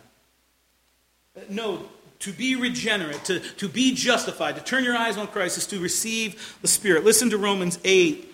Uh, 1.37 1.41
no, 1.49 1.87
to 2.21 2.33
be 2.33 2.57
regenerate, 2.57 3.25
to, 3.25 3.41
to 3.41 3.69
be 3.69 3.95
justified, 3.95 4.57
to 4.57 4.62
turn 4.62 4.85
your 4.85 4.97
eyes 4.97 5.17
on 5.17 5.26
Christ 5.29 5.59
is 5.59 5.67
to 5.69 5.79
receive 5.79 6.59
the 6.61 6.69
Spirit. 6.69 7.05
Listen 7.05 7.31
to 7.31 7.38
Romans 7.38 7.79
8 7.85 8.34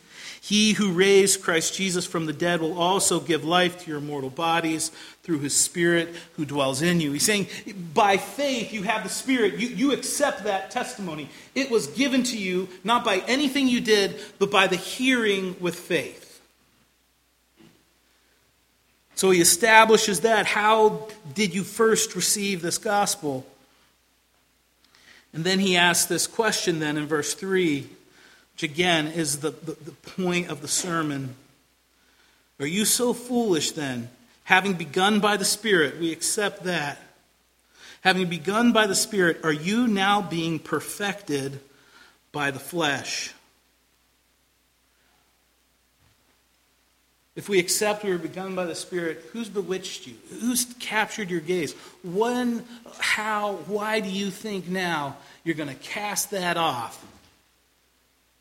he 0.43 0.73
who 0.73 0.93
raised 0.93 1.43
Christ 1.43 1.75
Jesus 1.75 2.07
from 2.07 2.25
the 2.25 2.33
dead 2.33 2.61
will 2.61 2.77
also 2.77 3.19
give 3.19 3.45
life 3.45 3.83
to 3.83 3.91
your 3.91 4.01
mortal 4.01 4.31
bodies 4.31 4.89
through 5.21 5.37
his 5.37 5.55
Spirit 5.55 6.15
who 6.35 6.45
dwells 6.45 6.81
in 6.81 6.99
you. 6.99 7.11
He's 7.11 7.23
saying, 7.23 7.45
by 7.93 8.17
faith, 8.17 8.73
you 8.73 8.81
have 8.81 9.03
the 9.03 9.09
Spirit. 9.09 9.59
You, 9.59 9.67
you 9.67 9.91
accept 9.91 10.45
that 10.45 10.71
testimony. 10.71 11.29
It 11.53 11.69
was 11.69 11.85
given 11.85 12.23
to 12.23 12.37
you 12.37 12.69
not 12.83 13.05
by 13.05 13.17
anything 13.27 13.67
you 13.67 13.81
did, 13.81 14.19
but 14.39 14.49
by 14.49 14.65
the 14.65 14.77
hearing 14.77 15.55
with 15.59 15.75
faith. 15.75 16.41
So 19.13 19.29
he 19.29 19.41
establishes 19.41 20.21
that. 20.21 20.47
How 20.47 21.07
did 21.35 21.53
you 21.53 21.63
first 21.63 22.15
receive 22.15 22.63
this 22.63 22.79
gospel? 22.79 23.45
And 25.33 25.43
then 25.43 25.59
he 25.59 25.77
asks 25.77 26.07
this 26.07 26.25
question, 26.25 26.79
then, 26.79 26.97
in 26.97 27.05
verse 27.05 27.35
3 27.35 27.87
which 28.53 28.63
again 28.63 29.07
is 29.07 29.39
the, 29.39 29.51
the, 29.51 29.73
the 29.73 29.91
point 30.15 30.49
of 30.49 30.61
the 30.61 30.67
sermon. 30.67 31.35
Are 32.59 32.67
you 32.67 32.85
so 32.85 33.13
foolish 33.13 33.71
then? 33.71 34.09
Having 34.43 34.73
begun 34.73 35.19
by 35.19 35.37
the 35.37 35.45
Spirit, 35.45 35.99
we 35.99 36.11
accept 36.11 36.63
that. 36.63 36.99
Having 38.01 38.27
begun 38.27 38.71
by 38.71 38.87
the 38.87 38.95
Spirit, 38.95 39.39
are 39.43 39.53
you 39.53 39.87
now 39.87 40.21
being 40.21 40.59
perfected 40.59 41.59
by 42.31 42.51
the 42.51 42.59
flesh? 42.59 43.33
If 47.35 47.47
we 47.47 47.59
accept 47.59 48.03
we 48.03 48.11
were 48.11 48.17
begun 48.17 48.55
by 48.55 48.65
the 48.65 48.75
Spirit, 48.75 49.23
who's 49.31 49.47
bewitched 49.47 50.05
you? 50.05 50.15
Who's 50.41 50.65
captured 50.79 51.29
your 51.29 51.39
gaze? 51.39 51.73
When, 52.03 52.65
how, 52.99 53.53
why 53.67 54.01
do 54.01 54.09
you 54.09 54.29
think 54.29 54.67
now 54.67 55.15
you're 55.43 55.55
going 55.55 55.69
to 55.69 55.75
cast 55.75 56.31
that 56.31 56.57
off 56.57 57.03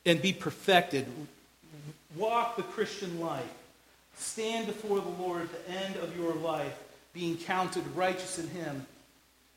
and 0.06 0.20
be 0.20 0.32
perfected. 0.32 1.06
Walk 2.16 2.56
the 2.56 2.62
Christian 2.62 3.20
life. 3.20 3.44
Stand 4.16 4.66
before 4.66 5.00
the 5.00 5.22
Lord 5.22 5.42
at 5.42 5.66
the 5.66 5.72
end 5.72 5.96
of 5.96 6.16
your 6.16 6.34
life, 6.34 6.76
being 7.12 7.36
counted 7.36 7.84
righteous 7.96 8.38
in 8.38 8.48
Him 8.48 8.86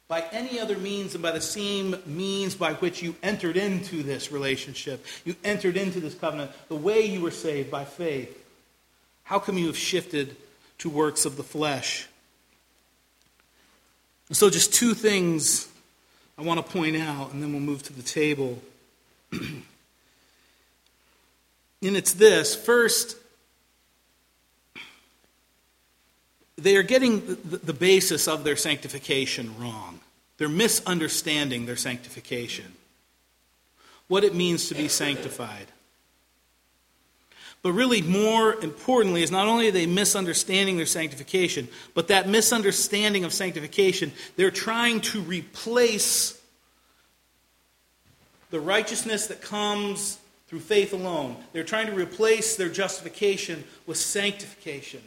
by 0.08 0.24
any 0.32 0.60
other 0.60 0.78
means 0.78 1.14
than 1.14 1.22
by 1.22 1.32
the 1.32 1.42
same 1.42 1.96
means 2.06 2.56
by 2.56 2.74
which 2.74 3.02
you 3.02 3.16
entered 3.24 3.58
into 3.58 4.04
this 4.04 4.32
relationship. 4.32 5.04
You 5.26 5.36
entered 5.44 5.76
into 5.76 6.00
this 6.00 6.14
covenant, 6.14 6.52
the 6.68 6.76
way 6.76 7.06
you 7.06 7.22
were 7.22 7.32
saved 7.32 7.72
by 7.72 7.86
faith. 7.86 8.40
How 9.24 9.40
come 9.40 9.58
you 9.58 9.68
have 9.68 9.78
shifted 9.78 10.36
to 10.80 10.90
works 10.90 11.26
of 11.26 11.38
the 11.38 11.44
flesh? 11.44 12.08
And 14.28 14.38
so, 14.38 14.50
just 14.50 14.74
two 14.74 14.94
things 14.94 15.68
I 16.38 16.44
want 16.44 16.64
to 16.64 16.72
point 16.72 16.96
out, 16.96 17.34
and 17.34 17.42
then 17.42 17.52
we'll 17.52 17.62
move 17.62 17.84
to 17.84 17.94
the 17.94 18.04
table. 18.04 18.62
And 21.84 21.98
it's 21.98 22.14
this 22.14 22.56
first, 22.56 23.18
they 26.58 26.78
are 26.78 26.84
getting 26.84 27.26
the, 27.26 27.58
the 27.58 27.74
basis 27.74 28.28
of 28.28 28.46
their 28.46 28.56
sanctification 28.56 29.54
wrong. 29.60 30.00
They're 30.38 30.48
misunderstanding 30.48 31.66
their 31.66 31.76
sanctification, 31.76 32.74
what 34.08 34.24
it 34.24 34.34
means 34.34 34.70
to 34.70 34.76
be 34.76 34.88
sanctified. 34.88 35.68
But 37.62 37.74
really, 37.74 38.02
more 38.02 38.56
importantly, 38.56 39.24
is 39.24 39.32
not 39.32 39.48
only 39.48 39.70
are 39.70 39.72
they 39.72 39.86
misunderstanding 39.86 40.78
their 40.78 40.86
sanctification, 40.86 41.70
but 41.94 42.10
that 42.10 42.28
misunderstanding 42.28 43.24
of 43.24 43.34
sanctification, 43.34 44.12
they're 44.36 44.52
trying 44.52 45.00
to 45.02 45.22
replace 45.22 46.40
the 48.50 48.60
righteousness 48.60 49.28
that 49.28 49.42
comes 49.42 50.18
through 50.54 50.60
faith 50.60 50.94
alone. 50.94 51.36
They're 51.52 51.64
trying 51.64 51.88
to 51.88 51.94
replace 51.94 52.58
their 52.58 52.70
justification 52.70 53.64
with 53.88 53.98
sanctification. 53.98 55.02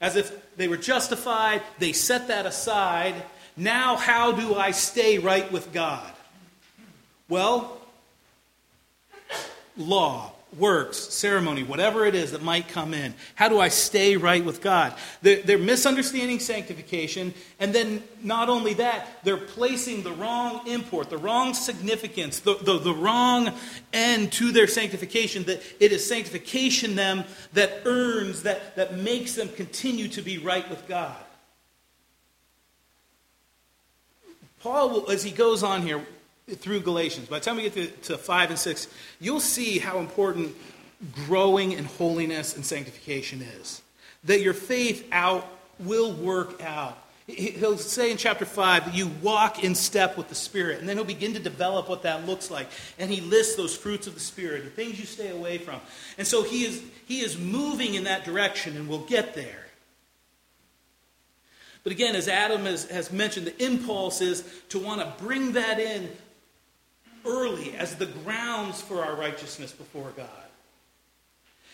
As 0.00 0.14
if 0.14 0.56
they 0.56 0.68
were 0.68 0.76
justified, 0.76 1.62
they 1.80 1.92
set 1.92 2.28
that 2.28 2.46
aside. 2.46 3.16
Now, 3.56 3.96
how 3.96 4.30
do 4.30 4.54
I 4.54 4.70
stay 4.70 5.18
right 5.18 5.50
with 5.50 5.72
God? 5.72 6.12
Well, 7.28 7.76
law, 9.76 10.31
works, 10.58 10.98
ceremony, 10.98 11.62
whatever 11.62 12.04
it 12.04 12.14
is 12.14 12.32
that 12.32 12.42
might 12.42 12.68
come 12.68 12.92
in. 12.92 13.14
How 13.34 13.48
do 13.48 13.58
I 13.58 13.68
stay 13.68 14.16
right 14.16 14.44
with 14.44 14.60
God? 14.60 14.94
They're, 15.22 15.42
they're, 15.42 15.58
misunderstanding 15.58 16.40
sanctification, 16.40 17.32
and 17.58 17.74
then 17.74 18.02
not 18.22 18.48
only 18.48 18.74
that, 18.74 19.06
they're 19.24 19.36
placing 19.36 20.02
the 20.02 20.12
wrong 20.12 20.66
import, 20.66 21.08
the 21.08 21.16
wrong 21.16 21.54
significance, 21.54 22.40
the, 22.40 22.54
the, 22.56 22.78
the 22.78 22.94
wrong 22.94 23.52
end 23.92 24.32
to 24.32 24.52
their 24.52 24.66
sanctification, 24.66 25.44
that 25.44 25.62
it 25.80 25.92
is 25.92 26.06
sanctification 26.06 26.96
them 26.96 27.24
that 27.54 27.82
earns, 27.84 28.42
that, 28.42 28.76
that 28.76 28.98
makes 28.98 29.34
them 29.34 29.48
continue 29.48 30.08
to 30.08 30.20
be 30.20 30.38
right 30.38 30.68
with 30.68 30.86
God. 30.86 31.16
Paul, 34.60 35.10
as 35.10 35.24
he 35.24 35.30
goes 35.30 35.62
on 35.62 35.82
here, 35.82 36.04
through 36.60 36.80
Galatians. 36.80 37.28
By 37.28 37.38
the 37.38 37.44
time 37.44 37.56
we 37.56 37.62
get 37.62 37.74
to, 37.74 37.86
to 38.08 38.18
5 38.18 38.50
and 38.50 38.58
6, 38.58 38.88
you'll 39.20 39.40
see 39.40 39.78
how 39.78 39.98
important 39.98 40.54
growing 41.26 41.72
in 41.72 41.84
holiness 41.84 42.56
and 42.56 42.64
sanctification 42.64 43.42
is. 43.42 43.82
That 44.24 44.40
your 44.40 44.54
faith 44.54 45.08
out 45.12 45.46
will 45.78 46.12
work 46.12 46.62
out 46.62 47.02
He'll 47.26 47.78
say 47.78 48.10
in 48.10 48.16
chapter 48.16 48.44
5 48.44 48.86
that 48.86 48.94
you 48.94 49.08
walk 49.22 49.62
in 49.62 49.76
step 49.76 50.16
with 50.16 50.28
the 50.28 50.34
Spirit, 50.34 50.80
and 50.80 50.88
then 50.88 50.96
he'll 50.96 51.04
begin 51.04 51.34
to 51.34 51.38
develop 51.38 51.88
what 51.88 52.02
that 52.02 52.26
looks 52.26 52.50
like. 52.50 52.66
And 52.98 53.10
he 53.10 53.20
lists 53.20 53.54
those 53.54 53.76
fruits 53.76 54.08
of 54.08 54.14
the 54.14 54.20
Spirit, 54.20 54.64
the 54.64 54.70
things 54.70 54.98
you 54.98 55.06
stay 55.06 55.30
away 55.30 55.58
from. 55.58 55.80
And 56.18 56.26
so 56.26 56.42
he 56.42 56.64
is, 56.64 56.82
he 57.06 57.20
is 57.20 57.38
moving 57.38 57.94
in 57.94 58.04
that 58.04 58.24
direction, 58.24 58.76
and 58.76 58.88
we'll 58.88 59.06
get 59.06 59.34
there. 59.34 59.66
But 61.84 61.92
again, 61.92 62.16
as 62.16 62.28
Adam 62.28 62.64
has, 62.64 62.90
has 62.90 63.12
mentioned, 63.12 63.46
the 63.46 63.64
impulse 63.64 64.20
is 64.20 64.44
to 64.70 64.78
want 64.80 65.00
to 65.00 65.24
bring 65.24 65.52
that 65.52 65.78
in 65.78 66.10
early 67.26 67.74
as 67.74 67.96
the 67.96 68.06
grounds 68.06 68.80
for 68.80 69.04
our 69.04 69.14
righteousness 69.14 69.72
before 69.72 70.12
God. 70.16 70.28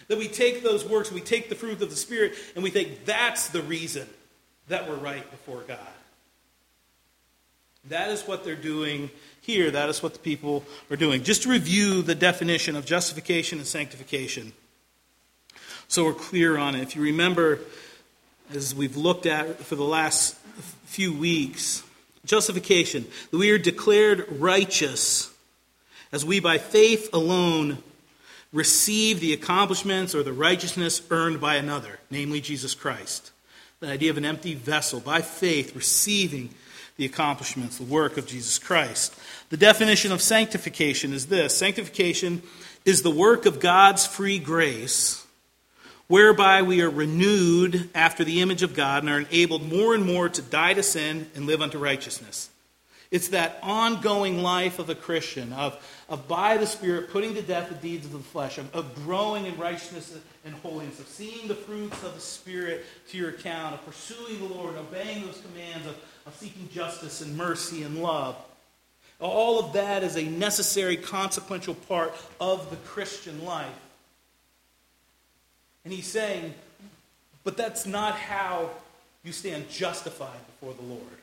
That 0.09 0.19
we 0.19 0.29
take 0.29 0.63
those 0.63 0.85
works, 0.87 1.13
we 1.13 1.21
take 1.21 1.49
the 1.49 1.55
fruit 1.55 1.83
of 1.83 1.91
the 1.91 1.97
Spirit, 1.97 2.35
and 2.55 2.65
we 2.65 2.71
think 2.71 3.05
that's 3.05 3.49
the 3.49 3.63
reason 3.63 4.07
that 4.69 4.89
we're 4.89 4.97
right 4.97 5.29
before 5.31 5.63
God. 5.67 5.79
That 7.89 8.11
is 8.11 8.23
what 8.23 8.45
they're 8.45 8.55
doing 8.55 9.11
here. 9.41 9.71
That 9.71 9.89
is 9.89 10.03
what 10.03 10.13
the 10.15 10.19
people 10.19 10.65
are 10.91 10.97
doing. 10.97 11.23
Just 11.23 11.45
to 11.45 11.49
review 11.49 12.03
the 12.03 12.15
definition 12.15 12.77
of 12.77 12.85
justification 12.85 13.59
and 13.59 13.67
sanctification 13.67 14.53
so 15.91 16.05
we're 16.05 16.13
clear 16.13 16.59
on 16.59 16.75
it. 16.75 16.83
If 16.83 16.97
you 16.97 17.03
remember, 17.03 17.61
as 18.53 18.75
we've 18.75 18.99
looked 18.99 19.25
at 19.25 19.59
for 19.61 19.75
the 19.75 19.85
last 19.85 20.37
few 20.85 21.17
weeks, 21.17 21.83
justification, 22.27 23.07
we 23.33 23.51
are 23.53 23.59
declared 23.59 24.27
righteous 24.39 25.33
as 26.13 26.25
we 26.25 26.41
by 26.41 26.59
faith 26.59 27.11
alone 27.13 27.79
receive 28.53 29.21
the 29.21 29.33
accomplishments 29.33 30.15
or 30.15 30.23
the 30.23 30.33
righteousness 30.33 31.03
earned 31.11 31.41
by 31.41 31.57
another, 31.57 31.99
namely 32.11 32.41
Jesus 32.41 32.75
Christ. 32.75 33.31
The 33.81 33.89
idea 33.89 34.11
of 34.11 34.17
an 34.17 34.25
empty 34.25 34.55
vessel, 34.55 35.01
by 35.01 35.21
faith, 35.21 35.77
receiving 35.77 36.51
the 36.97 37.05
accomplishments, 37.05 37.79
the 37.79 37.85
work 37.85 38.17
of 38.17 38.27
Jesus 38.27 38.59
Christ. 38.59 39.15
The 39.51 39.57
definition 39.57 40.11
of 40.11 40.21
sanctification 40.21 41.13
is 41.13 41.27
this 41.27 41.57
sanctification 41.57 42.43
is 42.85 43.03
the 43.03 43.11
work 43.11 43.47
of 43.47 43.61
God's 43.61 44.07
free 44.07 44.39
grace, 44.39 45.25
whereby 46.09 46.63
we 46.63 46.83
are 46.83 46.91
renewed 46.91 47.91
after 47.95 48.25
the 48.25 48.41
image 48.41 48.63
of 48.63 48.75
God 48.75 49.03
and 49.03 49.13
are 49.13 49.21
enabled 49.21 49.71
more 49.71 49.95
and 49.95 50.05
more 50.05 50.29
to 50.29 50.43
die 50.43 50.75
to 50.75 50.83
sin 50.83 51.31
and 51.35 51.47
live 51.47 51.63
unto 51.63 51.79
righteousness. 51.79 52.51
It's 53.11 53.29
that 53.29 53.59
ongoing 53.63 54.43
life 54.43 54.79
of 54.79 54.91
a 54.91 54.95
Christian, 54.95 55.53
of, 55.55 55.83
of 56.11 56.29
by 56.29 56.59
the 56.59 56.67
Spirit 56.67 57.11
putting 57.11 57.35
to 57.35 57.43
death 57.43 57.71
the 57.71 57.75
deeds 57.77 58.05
of 58.05 58.13
the 58.13 58.19
flesh, 58.19 58.59
of, 58.59 58.75
of 58.75 58.95
growing 58.95 59.47
in 59.47 59.57
righteousness 59.57 60.19
and 60.45 60.55
holiness, 60.57 61.01
of 61.01 61.09
seeing 61.09 61.49
the 61.49 61.55
fruits 61.55 62.03
of 62.03 62.15
the 62.15 62.21
Spirit 62.21 62.85
to 63.11 63.17
your 63.17 63.31
account, 63.31 63.75
of 63.75 63.87
pursuing 63.87 64.39
the 64.39 64.55
Lord, 64.55 64.77
obeying 64.77 65.25
those 65.25 65.41
commands, 65.41 65.87
of, 65.87 65.97
of 66.27 66.35
seeking 66.35 66.69
justice 66.71 67.23
and 67.23 67.35
mercy 67.35 67.83
and 67.83 68.03
love. 68.03 68.37
All 69.21 69.59
of 69.59 69.73
that 69.73 70.05
is 70.05 70.17
a 70.17 70.23
necessary, 70.23 70.97
consequential 70.97 71.75
part 71.75 72.15
of 72.41 72.69
the 72.71 72.77
Christian 72.77 73.45
life. 73.45 73.67
And 75.85 75.93
he's 75.93 76.07
saying, 76.07 76.55
but 77.43 77.57
that's 77.57 77.87
not 77.87 78.15
how 78.15 78.71
you 79.25 79.33
stand 79.33 79.71
justified 79.71 80.39
before 80.47 80.75
the 80.75 80.83
Lord. 80.83 81.18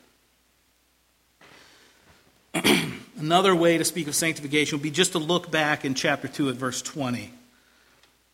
Another 3.17 3.55
way 3.55 3.77
to 3.77 3.83
speak 3.83 4.07
of 4.07 4.15
sanctification 4.15 4.77
would 4.77 4.83
be 4.83 4.91
just 4.91 5.13
to 5.13 5.19
look 5.19 5.51
back 5.51 5.85
in 5.85 5.93
chapter 5.93 6.27
2 6.27 6.49
at 6.49 6.55
verse 6.55 6.81
20. 6.81 7.31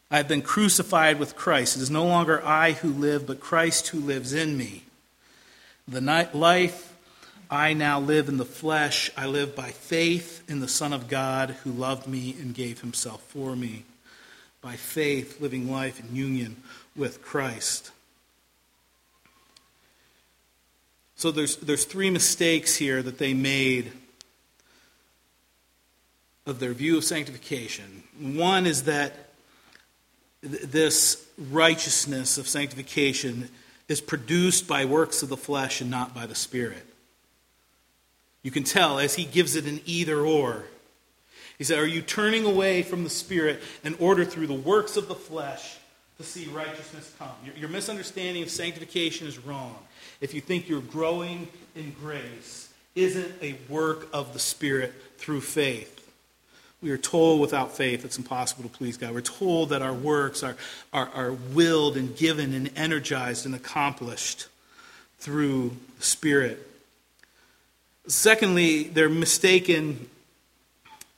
I 0.09 0.17
have 0.17 0.27
been 0.27 0.41
crucified 0.41 1.19
with 1.19 1.35
Christ. 1.35 1.77
It 1.77 1.81
is 1.81 1.89
no 1.89 2.05
longer 2.05 2.45
I 2.45 2.73
who 2.73 2.89
live, 2.89 3.25
but 3.25 3.39
Christ 3.39 3.87
who 3.87 3.99
lives 3.99 4.33
in 4.33 4.57
me. 4.57 4.83
The 5.87 6.01
life 6.33 6.93
I 7.49 7.73
now 7.73 7.99
live 7.99 8.29
in 8.29 8.37
the 8.37 8.45
flesh, 8.45 9.09
I 9.17 9.25
live 9.25 9.55
by 9.55 9.71
faith 9.71 10.43
in 10.49 10.59
the 10.59 10.67
Son 10.67 10.93
of 10.93 11.07
God 11.07 11.51
who 11.63 11.71
loved 11.71 12.07
me 12.07 12.35
and 12.39 12.53
gave 12.53 12.81
himself 12.81 13.21
for 13.23 13.55
me. 13.55 13.83
By 14.61 14.75
faith, 14.75 15.41
living 15.41 15.71
life 15.71 15.99
in 15.99 16.15
union 16.15 16.57
with 16.95 17.23
Christ. 17.23 17.91
So 21.15 21.31
there's, 21.31 21.57
there's 21.57 21.85
three 21.85 22.09
mistakes 22.09 22.75
here 22.75 23.01
that 23.01 23.17
they 23.17 23.33
made 23.33 23.91
of 26.51 26.59
their 26.59 26.73
view 26.73 26.97
of 26.97 27.03
sanctification. 27.03 28.03
One 28.19 28.67
is 28.67 28.83
that 28.83 29.13
th- 30.43 30.61
this 30.63 31.25
righteousness 31.49 32.37
of 32.37 32.47
sanctification 32.47 33.49
is 33.87 34.01
produced 34.01 34.67
by 34.67 34.85
works 34.85 35.23
of 35.23 35.29
the 35.29 35.37
flesh 35.37 35.81
and 35.81 35.89
not 35.89 36.13
by 36.13 36.27
the 36.27 36.35
Spirit. 36.35 36.85
You 38.43 38.51
can 38.51 38.63
tell 38.63 38.99
as 38.99 39.15
he 39.15 39.23
gives 39.23 39.55
it 39.55 39.65
an 39.65 39.79
either 39.85 40.19
or. 40.19 40.65
He 41.57 41.63
said, 41.63 41.79
Are 41.79 41.87
you 41.87 42.01
turning 42.01 42.45
away 42.45 42.83
from 42.83 43.03
the 43.03 43.09
Spirit 43.09 43.61
in 43.83 43.95
order 43.95 44.25
through 44.25 44.47
the 44.47 44.53
works 44.53 44.97
of 44.97 45.07
the 45.07 45.15
flesh 45.15 45.77
to 46.17 46.23
see 46.23 46.45
righteousness 46.47 47.13
come? 47.17 47.31
Your, 47.45 47.55
your 47.55 47.69
misunderstanding 47.69 48.43
of 48.43 48.49
sanctification 48.49 49.25
is 49.25 49.39
wrong. 49.39 49.77
If 50.19 50.33
you 50.33 50.41
think 50.41 50.67
you're 50.67 50.81
growing 50.81 51.47
in 51.75 51.91
grace, 51.91 52.73
isn't 52.93 53.33
a 53.41 53.55
work 53.69 54.09
of 54.11 54.33
the 54.33 54.39
Spirit 54.39 54.93
through 55.17 55.41
faith. 55.41 56.00
We 56.81 56.89
are 56.89 56.97
told 56.97 57.41
without 57.41 57.75
faith 57.75 58.03
it's 58.03 58.17
impossible 58.17 58.63
to 58.63 58.69
please 58.69 58.97
God. 58.97 59.13
We're 59.13 59.21
told 59.21 59.69
that 59.69 59.81
our 59.81 59.93
works 59.93 60.41
are, 60.41 60.55
are, 60.91 61.09
are 61.13 61.31
willed 61.31 61.95
and 61.95 62.15
given 62.15 62.53
and 62.53 62.71
energized 62.75 63.45
and 63.45 63.53
accomplished 63.53 64.47
through 65.19 65.77
the 65.97 66.03
Spirit. 66.03 66.67
Secondly, 68.07 68.83
they're 68.83 69.09
mistaken 69.09 70.09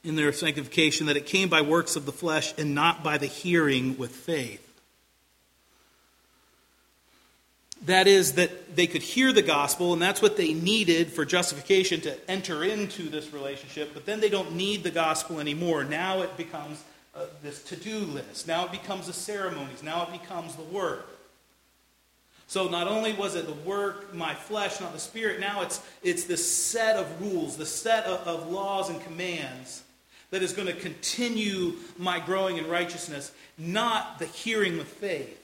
in 0.03 0.17
their 0.17 0.33
sanctification 0.33 1.07
that 1.07 1.15
it 1.15 1.25
came 1.25 1.47
by 1.47 1.61
works 1.61 1.95
of 1.95 2.05
the 2.05 2.11
flesh 2.11 2.53
and 2.57 2.75
not 2.75 3.03
by 3.03 3.17
the 3.17 3.25
hearing 3.25 3.97
with 3.97 4.11
faith. 4.11 4.72
That 7.85 8.07
is, 8.07 8.33
that 8.33 8.75
they 8.75 8.87
could 8.87 9.01
hear 9.01 9.33
the 9.33 9.41
gospel, 9.41 9.91
and 9.91 10.01
that's 10.01 10.21
what 10.21 10.37
they 10.37 10.53
needed 10.53 11.11
for 11.11 11.25
justification 11.25 11.99
to 12.01 12.31
enter 12.31 12.63
into 12.63 13.09
this 13.09 13.33
relationship, 13.33 13.93
but 13.93 14.05
then 14.05 14.21
they 14.21 14.29
don't 14.29 14.55
need 14.55 14.83
the 14.83 14.91
gospel 14.91 15.39
anymore. 15.39 15.83
Now 15.83 16.21
it 16.21 16.37
becomes 16.37 16.81
uh, 17.13 17.25
this 17.41 17.61
to 17.63 17.75
do 17.75 17.99
list. 17.99 18.47
Now 18.47 18.65
it 18.65 18.71
becomes 18.71 19.07
the 19.07 19.13
ceremonies. 19.13 19.83
Now 19.83 20.03
it 20.03 20.11
becomes 20.11 20.55
the 20.55 20.63
work. 20.63 21.07
So 22.47 22.67
not 22.67 22.87
only 22.87 23.13
was 23.13 23.35
it 23.35 23.47
the 23.47 23.67
work, 23.67 24.13
my 24.13 24.33
flesh, 24.33 24.79
not 24.79 24.93
the 24.93 24.99
spirit, 24.99 25.39
now 25.39 25.61
it's, 25.61 25.81
it's 26.03 26.23
this 26.23 26.49
set 26.49 26.95
of 26.95 27.21
rules, 27.21 27.57
the 27.57 27.65
set 27.65 28.05
of, 28.05 28.27
of 28.27 28.51
laws 28.51 28.89
and 28.89 29.01
commands 29.03 29.83
that 30.29 30.41
is 30.41 30.53
going 30.53 30.67
to 30.67 30.73
continue 30.73 31.73
my 31.97 32.19
growing 32.19 32.57
in 32.57 32.67
righteousness, 32.67 33.31
not 33.57 34.19
the 34.19 34.25
hearing 34.25 34.79
of 34.79 34.87
faith. 34.87 35.42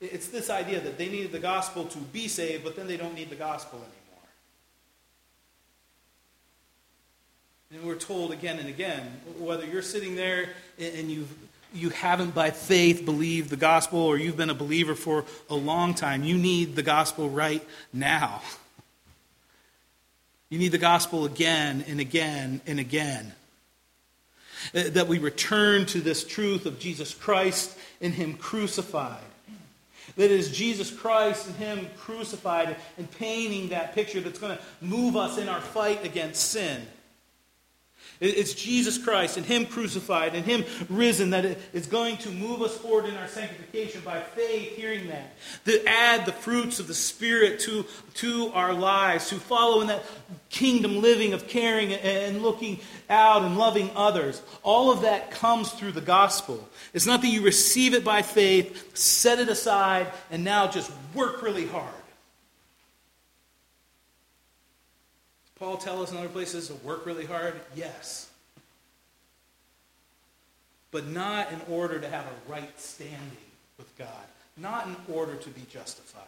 It's 0.00 0.28
this 0.28 0.48
idea 0.48 0.80
that 0.80 0.96
they 0.96 1.08
needed 1.08 1.32
the 1.32 1.40
gospel 1.40 1.84
to 1.86 1.98
be 1.98 2.28
saved, 2.28 2.62
but 2.62 2.76
then 2.76 2.86
they 2.86 2.96
don't 2.96 3.14
need 3.14 3.30
the 3.30 3.36
gospel 3.36 3.78
anymore. 3.78 3.94
And 7.72 7.82
we're 7.84 7.96
told 7.96 8.32
again 8.32 8.58
and 8.58 8.68
again 8.68 9.20
whether 9.38 9.66
you're 9.66 9.82
sitting 9.82 10.14
there 10.14 10.50
and 10.78 11.10
you've, 11.10 11.34
you 11.74 11.90
haven't 11.90 12.34
by 12.34 12.50
faith 12.50 13.04
believed 13.04 13.50
the 13.50 13.56
gospel 13.56 13.98
or 13.98 14.16
you've 14.16 14.36
been 14.36 14.50
a 14.50 14.54
believer 14.54 14.94
for 14.94 15.24
a 15.50 15.54
long 15.54 15.94
time, 15.94 16.22
you 16.22 16.38
need 16.38 16.76
the 16.76 16.82
gospel 16.82 17.28
right 17.28 17.66
now. 17.92 18.40
You 20.48 20.58
need 20.58 20.72
the 20.72 20.78
gospel 20.78 21.24
again 21.24 21.84
and 21.88 22.00
again 22.00 22.60
and 22.66 22.80
again. 22.80 23.32
Uh, 24.74 24.84
that 24.90 25.08
we 25.08 25.18
return 25.18 25.86
to 25.86 26.00
this 26.00 26.24
truth 26.24 26.66
of 26.66 26.78
Jesus 26.78 27.14
Christ 27.14 27.76
and 28.00 28.14
Him 28.14 28.34
crucified. 28.34 29.22
That 30.16 30.30
is 30.30 30.50
Jesus 30.50 30.90
Christ 30.90 31.46
and 31.46 31.56
Him 31.56 31.86
crucified 31.96 32.76
and 32.96 33.10
painting 33.12 33.68
that 33.68 33.94
picture 33.94 34.20
that's 34.20 34.38
going 34.38 34.56
to 34.56 34.62
move 34.80 35.16
us 35.16 35.38
in 35.38 35.48
our 35.48 35.60
fight 35.60 36.04
against 36.04 36.50
sin. 36.50 36.82
It's 38.20 38.52
Jesus 38.52 38.98
Christ 38.98 39.36
and 39.36 39.46
Him 39.46 39.64
crucified 39.64 40.34
and 40.34 40.44
Him 40.44 40.64
risen 40.88 41.30
that 41.30 41.44
is 41.72 41.86
going 41.86 42.16
to 42.18 42.30
move 42.30 42.62
us 42.62 42.76
forward 42.76 43.04
in 43.04 43.16
our 43.16 43.28
sanctification 43.28 44.00
by 44.04 44.20
faith, 44.20 44.74
hearing 44.76 45.08
that. 45.08 45.34
To 45.66 45.86
add 45.86 46.26
the 46.26 46.32
fruits 46.32 46.80
of 46.80 46.88
the 46.88 46.94
Spirit 46.94 47.60
to, 47.60 47.84
to 48.14 48.50
our 48.54 48.74
lives, 48.74 49.28
to 49.28 49.36
follow 49.36 49.82
in 49.82 49.86
that 49.86 50.02
kingdom 50.50 51.00
living 51.00 51.32
of 51.32 51.46
caring 51.46 51.92
and 51.92 52.42
looking 52.42 52.80
out 53.08 53.42
and 53.42 53.56
loving 53.56 53.90
others. 53.94 54.42
All 54.64 54.90
of 54.90 55.02
that 55.02 55.30
comes 55.30 55.70
through 55.70 55.92
the 55.92 56.00
gospel. 56.00 56.68
It's 56.92 57.06
not 57.06 57.22
that 57.22 57.28
you 57.28 57.42
receive 57.42 57.94
it 57.94 58.04
by 58.04 58.22
faith, 58.22 58.96
set 58.96 59.38
it 59.38 59.48
aside, 59.48 60.08
and 60.30 60.42
now 60.42 60.66
just 60.66 60.90
work 61.14 61.42
really 61.42 61.66
hard. 61.66 61.94
Paul 65.58 65.76
tells 65.76 66.08
us 66.08 66.12
in 66.12 66.18
other 66.18 66.28
places 66.28 66.68
to 66.68 66.74
work 66.74 67.04
really 67.04 67.26
hard? 67.26 67.54
Yes. 67.74 68.30
But 70.90 71.08
not 71.08 71.52
in 71.52 71.60
order 71.68 71.98
to 71.98 72.08
have 72.08 72.24
a 72.24 72.50
right 72.50 72.80
standing 72.80 73.36
with 73.76 73.96
God, 73.98 74.08
not 74.56 74.86
in 74.86 74.96
order 75.12 75.34
to 75.34 75.50
be 75.50 75.62
justified. 75.70 76.22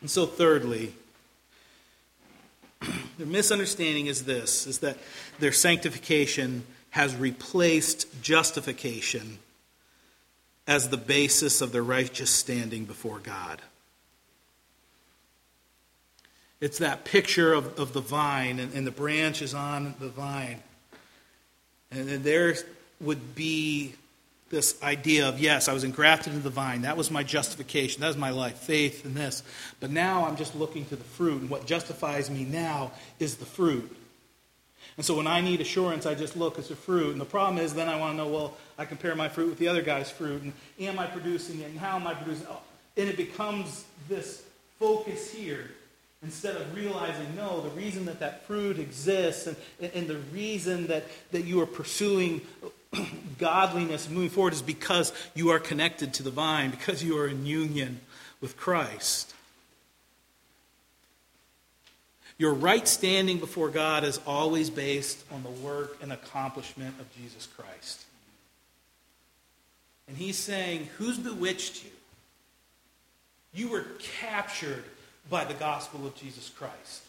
And 0.00 0.10
so, 0.10 0.26
thirdly, 0.26 0.92
their 3.18 3.26
misunderstanding 3.26 4.06
is 4.06 4.24
this 4.24 4.66
is 4.66 4.80
that 4.80 4.98
their 5.38 5.52
sanctification 5.52 6.64
has 6.90 7.14
replaced 7.16 8.22
justification 8.22 9.38
as 10.66 10.88
the 10.88 10.96
basis 10.96 11.60
of 11.60 11.72
their 11.72 11.82
righteous 11.82 12.30
standing 12.30 12.84
before 12.84 13.18
God. 13.18 13.60
It's 16.60 16.78
that 16.78 17.04
picture 17.04 17.52
of, 17.52 17.78
of 17.78 17.92
the 17.92 18.00
vine 18.00 18.58
and, 18.58 18.72
and 18.74 18.86
the 18.86 18.90
branches 18.90 19.54
on 19.54 19.94
the 20.00 20.08
vine. 20.08 20.62
And 21.90 22.08
then 22.08 22.22
there 22.22 22.54
would 23.00 23.34
be 23.34 23.94
this 24.50 24.80
idea 24.82 25.28
of, 25.28 25.40
yes, 25.40 25.68
I 25.68 25.72
was 25.72 25.84
engrafted 25.84 26.32
into 26.32 26.44
the 26.44 26.50
vine. 26.50 26.82
That 26.82 26.96
was 26.96 27.10
my 27.10 27.22
justification. 27.22 28.00
That 28.00 28.08
was 28.08 28.16
my 28.16 28.30
life, 28.30 28.58
faith 28.58 29.04
in 29.04 29.14
this. 29.14 29.42
But 29.80 29.90
now 29.90 30.26
I'm 30.26 30.36
just 30.36 30.54
looking 30.54 30.84
to 30.86 30.96
the 30.96 31.04
fruit. 31.04 31.40
And 31.40 31.50
what 31.50 31.66
justifies 31.66 32.30
me 32.30 32.44
now 32.44 32.92
is 33.18 33.36
the 33.36 33.46
fruit. 33.46 33.94
And 34.96 35.04
so 35.04 35.16
when 35.16 35.26
I 35.26 35.40
need 35.40 35.60
assurance, 35.60 36.06
I 36.06 36.14
just 36.14 36.36
look 36.36 36.58
at 36.58 36.68
the 36.68 36.76
fruit. 36.76 37.12
And 37.12 37.20
the 37.20 37.24
problem 37.24 37.62
is 37.62 37.74
then 37.74 37.88
I 37.88 37.96
want 37.96 38.12
to 38.12 38.16
know, 38.24 38.28
well, 38.28 38.56
I 38.78 38.84
compare 38.84 39.14
my 39.16 39.28
fruit 39.28 39.48
with 39.48 39.58
the 39.58 39.68
other 39.68 39.82
guy's 39.82 40.10
fruit. 40.10 40.42
And 40.42 40.52
am 40.78 40.98
I 40.98 41.06
producing 41.06 41.60
it? 41.60 41.70
And 41.70 41.78
how 41.78 41.96
am 41.96 42.06
I 42.06 42.14
producing 42.14 42.44
it? 42.44 42.50
Oh, 42.52 42.60
and 42.96 43.08
it 43.08 43.16
becomes 43.16 43.84
this 44.08 44.44
focus 44.78 45.32
here 45.32 45.70
instead 46.24 46.56
of 46.56 46.74
realizing, 46.74 47.36
no, 47.36 47.60
the 47.60 47.70
reason 47.70 48.06
that 48.06 48.20
that 48.20 48.46
fruit 48.46 48.78
exists 48.78 49.46
and, 49.46 49.56
and 49.80 50.08
the 50.08 50.18
reason 50.32 50.86
that, 50.86 51.04
that 51.32 51.44
you 51.44 51.60
are 51.60 51.66
pursuing 51.66 52.40
godliness 53.38 54.08
moving 54.08 54.30
forward 54.30 54.54
is 54.54 54.62
because 54.62 55.12
you 55.34 55.50
are 55.50 55.58
connected 55.58 56.14
to 56.14 56.22
the 56.22 56.30
vine, 56.30 56.70
because 56.70 57.04
you 57.04 57.18
are 57.18 57.28
in 57.28 57.44
union 57.44 58.00
with 58.40 58.56
Christ. 58.56 59.34
Your 62.38 62.54
right 62.54 62.86
standing 62.88 63.38
before 63.38 63.68
God 63.68 64.02
is 64.02 64.18
always 64.26 64.70
based 64.70 65.24
on 65.30 65.42
the 65.42 65.50
work 65.50 65.98
and 66.02 66.12
accomplishment 66.12 66.98
of 66.98 67.06
Jesus 67.16 67.46
Christ. 67.46 68.04
And 70.08 70.16
he's 70.16 70.36
saying, 70.36 70.88
Who's 70.98 71.18
bewitched 71.18 71.84
you? 71.84 71.90
You 73.54 73.68
were 73.70 73.86
captured 74.20 74.84
by 75.30 75.44
the 75.44 75.54
gospel 75.54 76.06
of 76.06 76.14
Jesus 76.14 76.50
Christ. 76.50 77.02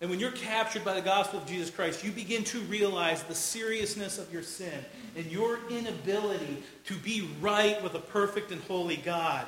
And 0.00 0.08
when 0.08 0.18
you're 0.18 0.30
captured 0.30 0.84
by 0.84 0.94
the 0.94 1.02
gospel 1.02 1.40
of 1.40 1.46
Jesus 1.46 1.68
Christ, 1.68 2.02
you 2.02 2.10
begin 2.10 2.42
to 2.44 2.60
realize 2.60 3.22
the 3.22 3.34
seriousness 3.34 4.18
of 4.18 4.32
your 4.32 4.42
sin 4.42 4.84
and 5.14 5.26
your 5.26 5.58
inability 5.68 6.62
to 6.86 6.96
be 6.96 7.28
right 7.40 7.82
with 7.82 7.94
a 7.94 7.98
perfect 7.98 8.50
and 8.50 8.62
holy 8.62 8.96
God. 8.96 9.46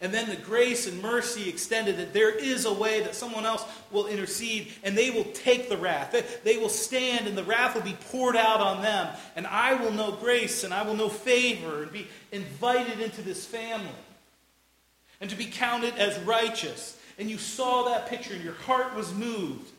And 0.00 0.12
then 0.12 0.28
the 0.28 0.36
grace 0.36 0.88
and 0.88 1.00
mercy 1.00 1.48
extended 1.48 1.98
that 1.98 2.12
there 2.12 2.36
is 2.36 2.64
a 2.64 2.72
way 2.72 3.00
that 3.02 3.14
someone 3.14 3.46
else 3.46 3.64
will 3.92 4.08
intercede 4.08 4.72
and 4.82 4.98
they 4.98 5.10
will 5.10 5.24
take 5.24 5.68
the 5.68 5.76
wrath. 5.76 6.42
They, 6.42 6.56
will 6.56 6.68
stand 6.68 7.28
and 7.28 7.38
the 7.38 7.44
wrath 7.44 7.76
will 7.76 7.82
be 7.82 7.96
poured 8.10 8.34
out 8.34 8.60
on 8.60 8.82
them. 8.82 9.14
And 9.36 9.46
I 9.46 9.74
will 9.74 9.92
know 9.92 10.12
grace 10.12 10.64
and 10.64 10.74
I 10.74 10.82
will 10.82 10.96
know 10.96 11.08
favor 11.08 11.84
and 11.84 11.92
be 11.92 12.08
invited 12.32 13.00
into 13.00 13.22
this 13.22 13.46
family 13.46 13.86
and 15.20 15.30
to 15.30 15.36
be 15.36 15.46
counted 15.46 15.94
as 15.96 16.18
righteous. 16.20 16.96
And 17.18 17.30
you 17.30 17.38
saw 17.38 17.84
that 17.84 18.08
picture 18.08 18.34
and 18.34 18.42
your 18.42 18.54
heart 18.54 18.94
was 18.94 19.14
moved, 19.14 19.70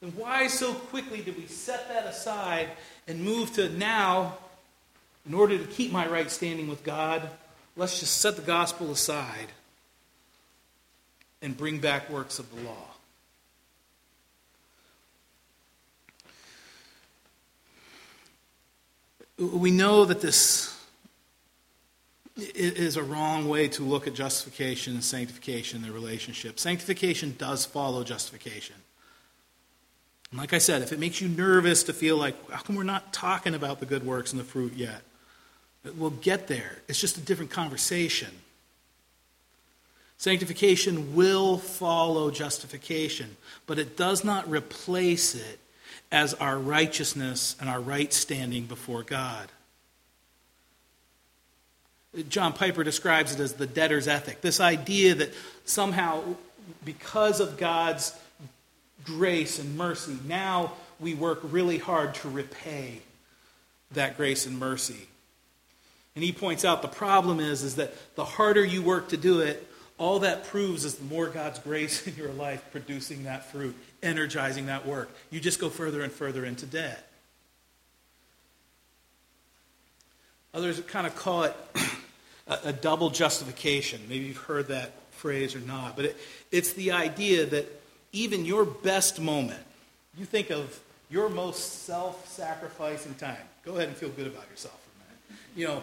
then 0.00 0.12
why 0.16 0.48
so 0.48 0.74
quickly 0.74 1.22
did 1.22 1.36
we 1.36 1.46
set 1.46 1.88
that 1.88 2.06
aside 2.06 2.68
and 3.06 3.22
move 3.22 3.52
to 3.52 3.68
now, 3.68 4.36
in 5.24 5.34
order 5.34 5.56
to 5.56 5.64
keep 5.64 5.92
my 5.92 6.08
right 6.08 6.28
standing 6.28 6.66
with 6.66 6.82
God, 6.82 7.22
let's 7.76 8.00
just 8.00 8.20
set 8.20 8.34
the 8.34 8.42
gospel 8.42 8.90
aside 8.90 9.52
and 11.40 11.56
bring 11.56 11.78
back 11.78 12.10
works 12.10 12.40
of 12.40 12.52
the 12.52 12.62
law? 12.62 12.88
We 19.38 19.70
know 19.70 20.04
that 20.04 20.20
this 20.20 20.76
is 22.36 22.96
a 22.96 23.02
wrong 23.02 23.48
way 23.48 23.68
to 23.68 23.82
look 23.82 24.06
at 24.06 24.14
justification 24.14 24.94
and 24.94 25.04
sanctification, 25.04 25.78
in 25.78 25.82
their 25.82 25.92
relationship. 25.92 26.58
Sanctification 26.58 27.34
does 27.38 27.64
follow 27.66 28.04
justification. 28.04 28.76
And 30.30 30.40
like 30.40 30.54
I 30.54 30.58
said, 30.58 30.80
if 30.82 30.92
it 30.92 30.98
makes 30.98 31.20
you 31.20 31.28
nervous 31.28 31.82
to 31.84 31.92
feel 31.92 32.16
like, 32.16 32.50
how 32.50 32.62
come 32.62 32.76
we're 32.76 32.84
not 32.84 33.12
talking 33.12 33.54
about 33.54 33.80
the 33.80 33.86
good 33.86 34.06
works 34.06 34.32
and 34.32 34.40
the 34.40 34.44
fruit 34.44 34.72
yet? 34.72 35.02
We'll 35.96 36.10
get 36.10 36.46
there. 36.46 36.78
It's 36.88 37.00
just 37.00 37.18
a 37.18 37.20
different 37.20 37.50
conversation. 37.50 38.30
Sanctification 40.16 41.14
will 41.14 41.58
follow 41.58 42.30
justification, 42.30 43.36
but 43.66 43.78
it 43.78 43.96
does 43.96 44.24
not 44.24 44.48
replace 44.48 45.34
it 45.34 45.58
as 46.10 46.32
our 46.34 46.58
righteousness 46.58 47.56
and 47.60 47.68
our 47.68 47.80
right 47.80 48.12
standing 48.12 48.66
before 48.66 49.02
God. 49.02 49.50
John 52.28 52.52
Piper 52.52 52.84
describes 52.84 53.32
it 53.32 53.40
as 53.40 53.54
the 53.54 53.66
debtor's 53.66 54.06
ethic. 54.06 54.42
This 54.42 54.60
idea 54.60 55.14
that 55.14 55.32
somehow, 55.64 56.22
because 56.84 57.40
of 57.40 57.56
God's 57.56 58.14
grace 59.04 59.58
and 59.58 59.76
mercy, 59.76 60.18
now 60.26 60.72
we 61.00 61.14
work 61.14 61.40
really 61.42 61.78
hard 61.78 62.14
to 62.16 62.28
repay 62.28 63.00
that 63.92 64.16
grace 64.16 64.46
and 64.46 64.58
mercy. 64.58 65.08
And 66.14 66.22
he 66.22 66.32
points 66.32 66.64
out 66.64 66.82
the 66.82 66.88
problem 66.88 67.40
is, 67.40 67.62
is 67.62 67.76
that 67.76 67.94
the 68.14 68.24
harder 68.24 68.64
you 68.64 68.82
work 68.82 69.08
to 69.08 69.16
do 69.16 69.40
it, 69.40 69.66
all 69.96 70.18
that 70.20 70.44
proves 70.44 70.84
is 70.84 70.96
the 70.96 71.04
more 71.04 71.28
God's 71.28 71.58
grace 71.58 72.06
in 72.06 72.14
your 72.16 72.32
life 72.32 72.62
producing 72.72 73.24
that 73.24 73.50
fruit, 73.50 73.74
energizing 74.02 74.66
that 74.66 74.86
work. 74.86 75.10
You 75.30 75.40
just 75.40 75.60
go 75.60 75.70
further 75.70 76.02
and 76.02 76.12
further 76.12 76.44
into 76.44 76.66
debt. 76.66 77.08
Others 80.54 80.80
kind 80.80 81.06
of 81.06 81.16
call 81.16 81.44
it 81.44 81.56
a, 82.46 82.58
a 82.64 82.72
double 82.72 83.10
justification. 83.10 84.00
Maybe 84.08 84.26
you've 84.26 84.36
heard 84.36 84.68
that 84.68 84.92
phrase 85.12 85.54
or 85.54 85.60
not, 85.60 85.96
but 85.96 86.06
it, 86.06 86.16
it's 86.50 86.72
the 86.72 86.92
idea 86.92 87.46
that 87.46 87.66
even 88.12 88.44
your 88.44 88.64
best 88.64 89.20
moment, 89.20 89.60
you 90.18 90.24
think 90.24 90.50
of 90.50 90.80
your 91.10 91.28
most 91.28 91.84
self 91.84 92.28
sacrificing 92.28 93.14
time. 93.14 93.36
Go 93.64 93.76
ahead 93.76 93.88
and 93.88 93.96
feel 93.96 94.10
good 94.10 94.26
about 94.26 94.48
yourself 94.50 94.78
for 94.80 94.90
a 94.90 95.04
minute. 95.04 95.42
You 95.56 95.66
know, 95.68 95.82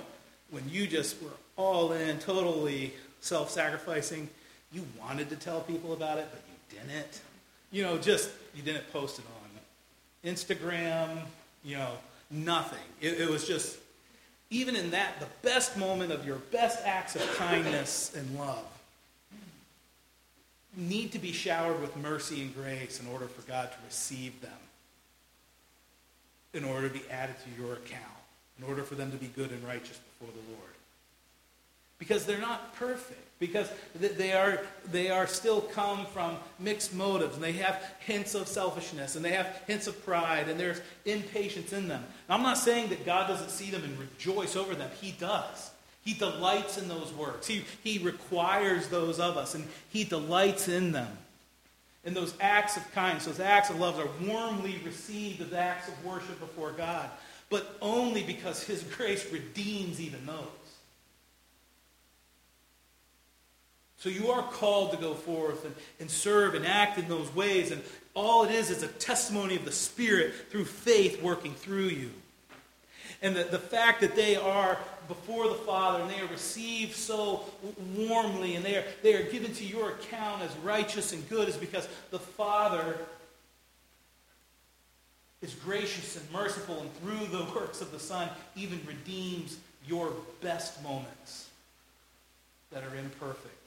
when 0.52 0.68
you 0.70 0.88
just 0.88 1.22
were 1.22 1.30
all 1.56 1.94
in, 1.94 2.20
totally 2.20 2.94
self 3.22 3.50
sacrificing, 3.50 4.30
you 4.72 4.86
wanted 5.00 5.30
to 5.30 5.36
tell 5.36 5.62
people 5.62 5.94
about 5.94 6.18
it, 6.18 6.28
but 6.32 6.42
you 6.50 6.80
didn't. 6.80 7.22
You 7.72 7.84
know, 7.84 7.98
just, 7.98 8.32
you 8.56 8.62
didn't 8.64 8.92
post 8.92 9.20
it 9.20 9.26
on 9.26 10.30
Instagram, 10.32 11.22
you 11.64 11.78
know, 11.78 11.92
nothing. 12.30 12.80
It, 13.02 13.22
it 13.22 13.30
was 13.30 13.48
just 13.48 13.78
even 14.50 14.76
in 14.76 14.92
that, 14.92 15.20
the 15.20 15.28
best 15.48 15.78
moment 15.78 16.12
of 16.12 16.26
your 16.26 16.38
best 16.52 16.86
acts 16.86 17.16
of 17.16 17.22
kindness 17.38 18.14
and 18.16 18.38
love. 18.38 18.66
Need 20.76 21.12
to 21.12 21.20
be 21.20 21.32
showered 21.32 21.82
with 21.82 21.96
mercy 21.98 22.42
and 22.42 22.56
grace 22.56 23.00
in 23.00 23.08
order 23.08 23.26
for 23.28 23.48
God 23.48 23.72
to 23.72 23.78
receive 23.86 24.40
them, 24.42 24.52
in 26.54 26.64
order 26.64 26.88
to 26.88 26.94
be 26.94 27.04
added 27.10 27.36
to 27.44 27.62
your 27.62 27.74
account, 27.74 28.04
in 28.58 28.66
order 28.66 28.84
for 28.84 28.96
them 28.96 29.12
to 29.12 29.18
be 29.18 29.28
good 29.28 29.52
and 29.52 29.64
righteous 29.68 30.00
before 30.20 30.34
the 30.34 30.54
Lord 30.54 30.79
because 32.00 32.26
they're 32.26 32.40
not 32.40 32.74
perfect. 32.76 33.26
Because 33.40 33.72
they 33.96 34.34
are 34.34 34.60
they 34.92 35.10
are 35.10 35.26
still 35.26 35.62
come 35.62 36.06
from 36.08 36.36
mixed 36.60 36.94
motives. 36.94 37.36
And 37.36 37.44
they 37.44 37.54
have 37.54 37.82
hints 38.00 38.36
of 38.36 38.48
selfishness 38.48 39.16
and 39.16 39.24
they 39.24 39.32
have 39.32 39.62
hints 39.66 39.88
of 39.88 40.04
pride 40.04 40.50
and 40.50 40.60
there's 40.60 40.82
impatience 41.06 41.72
in 41.72 41.88
them. 41.88 42.04
Now, 42.28 42.36
i'm 42.36 42.44
not 42.44 42.58
saying 42.58 42.90
that 42.90 43.06
god 43.06 43.28
doesn't 43.28 43.52
see 43.52 43.70
them 43.70 43.84
and 43.84 43.98
rejoice 43.98 44.58
over 44.58 44.76
them. 44.76 44.90
He 45.00 45.12
does. 45.12 45.72
He 46.04 46.14
delights 46.16 46.78
in 46.78 46.90
those 46.90 47.14
works. 47.14 47.48
He, 47.48 47.64
he 47.84 48.00
requires 48.00 48.88
those 48.88 49.20
of 49.20 49.38
us 49.38 49.56
and 49.56 49.66
he 49.90 50.04
delights 50.04 50.68
in 50.68 50.92
them. 50.92 51.18
And 52.04 52.16
those 52.16 52.34
acts 52.42 52.76
of 52.76 52.92
kindness 52.94 53.26
those 53.26 53.40
acts 53.40 53.70
of 53.70 53.80
love 53.80 54.00
are 54.00 54.28
warmly 54.28 54.82
received 54.84 55.42
as 55.42 55.54
acts 55.54 55.88
of 55.88 56.06
worship 56.06 56.40
before 56.42 56.72
god 56.72 57.10
but 57.50 57.78
only 57.82 58.24
because 58.24 58.64
his 58.64 58.84
grace 58.98 59.32
redeems 59.32 60.00
even 60.00 60.26
those 60.26 60.48
So 64.00 64.10
you 64.10 64.32
are 64.32 64.44
called 64.44 64.92
to 64.92 64.98
go 64.98 65.14
forth 65.14 65.66
and, 65.66 65.76
and 66.00 66.10
serve 66.10 66.56
and 66.56 66.66
act 66.66 66.98
in 66.98 67.08
those 67.08 67.34
ways. 67.36 67.72
And 67.72 67.82
all 68.14 68.46
it 68.46 68.52
is 68.52 68.70
is 68.70 68.82
a 68.82 68.88
testimony 68.88 69.56
of 69.56 69.66
the 69.66 69.72
Spirit 69.72 70.34
through 70.50 70.66
faith 70.66 71.22
working 71.22 71.54
through 71.54 71.90
you. 71.90 72.12
And 73.22 73.36
the, 73.36 73.44
the 73.44 73.60
fact 73.60 74.02
that 74.02 74.16
they 74.16 74.38
are 74.38 74.78
before 75.10 75.50
the 75.50 75.56
Father 75.56 76.02
and 76.02 76.10
they 76.10 76.22
are 76.22 76.28
received 76.28 76.96
so 76.96 77.44
warmly 77.98 78.56
and 78.56 78.64
they 78.64 78.78
are, 78.78 78.86
they 79.04 79.16
are 79.16 79.30
given 79.30 79.54
to 79.56 79.66
your 79.66 79.90
account 79.92 80.44
as 80.44 80.56
righteous 80.58 81.12
and 81.12 81.28
good 81.28 81.50
is 81.50 81.58
because 81.58 81.88
the 82.12 82.20
Father 82.20 82.98
is 85.42 85.54
gracious 85.56 86.16
and 86.16 86.32
merciful 86.32 86.80
and 86.80 86.94
through 87.02 87.38
the 87.38 87.44
works 87.56 87.82
of 87.82 87.92
the 87.92 88.00
Son 88.00 88.30
even 88.56 88.80
redeems 88.88 89.58
your 89.88 90.14
best 90.42 90.82
moments 90.84 91.50
that 92.72 92.84
are 92.84 92.96
imperfect, 92.96 93.59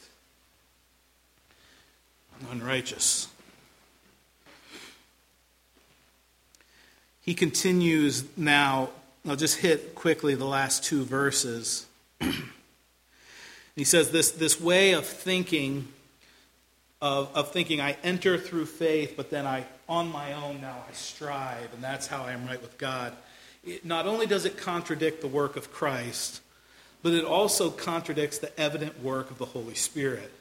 unrighteous. 2.51 3.29
He 7.21 7.35
continues 7.35 8.25
now. 8.37 8.90
I'll 9.29 9.37
just 9.37 9.59
hit 9.59 9.95
quickly 9.95 10.35
the 10.35 10.45
last 10.45 10.83
two 10.83 11.05
verses. 11.05 11.87
he 13.77 13.85
says 13.85 14.11
this, 14.11 14.33
this 14.33 14.61
way 14.61 14.92
of 14.92 15.07
thinking 15.07 15.88
of, 17.03 17.29
of 17.35 17.51
thinking 17.51 17.81
I 17.81 17.97
enter 18.05 18.38
through 18.38 18.66
faith, 18.66 19.14
but 19.16 19.29
then 19.29 19.45
I, 19.45 19.66
on 19.88 20.11
my 20.11 20.33
own 20.35 20.61
now, 20.61 20.85
I 20.88 20.92
strive, 20.92 21.75
and 21.75 21.83
that's 21.83 22.07
how 22.07 22.23
I 22.23 22.33
am 22.33 22.47
right 22.47 22.62
with 22.62 22.79
God. 22.79 23.12
It, 23.64 23.85
not 23.85 24.07
only 24.07 24.27
does 24.27 24.45
it 24.45 24.57
contradict 24.57 25.21
the 25.21 25.27
work 25.27 25.57
of 25.57 25.73
Christ, 25.73 26.40
but 27.03 27.12
it 27.12 27.25
also 27.25 27.71
contradicts 27.71 28.38
the 28.38 28.59
evident 28.59 29.03
work 29.03 29.33
of 29.33 29.38
the 29.38 29.47
Holy 29.47 29.75
Spirit. 29.75 30.33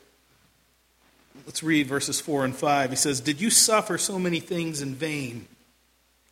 Let's 1.45 1.63
read 1.63 1.88
verses 1.88 2.19
4 2.19 2.45
and 2.45 2.56
5. 2.56 2.89
He 2.89 2.95
says, 2.95 3.19
Did 3.19 3.41
you 3.41 3.49
suffer 3.49 3.97
so 3.97 4.19
many 4.19 4.39
things 4.39 4.82
in 4.82 4.95
vain? 4.95 5.47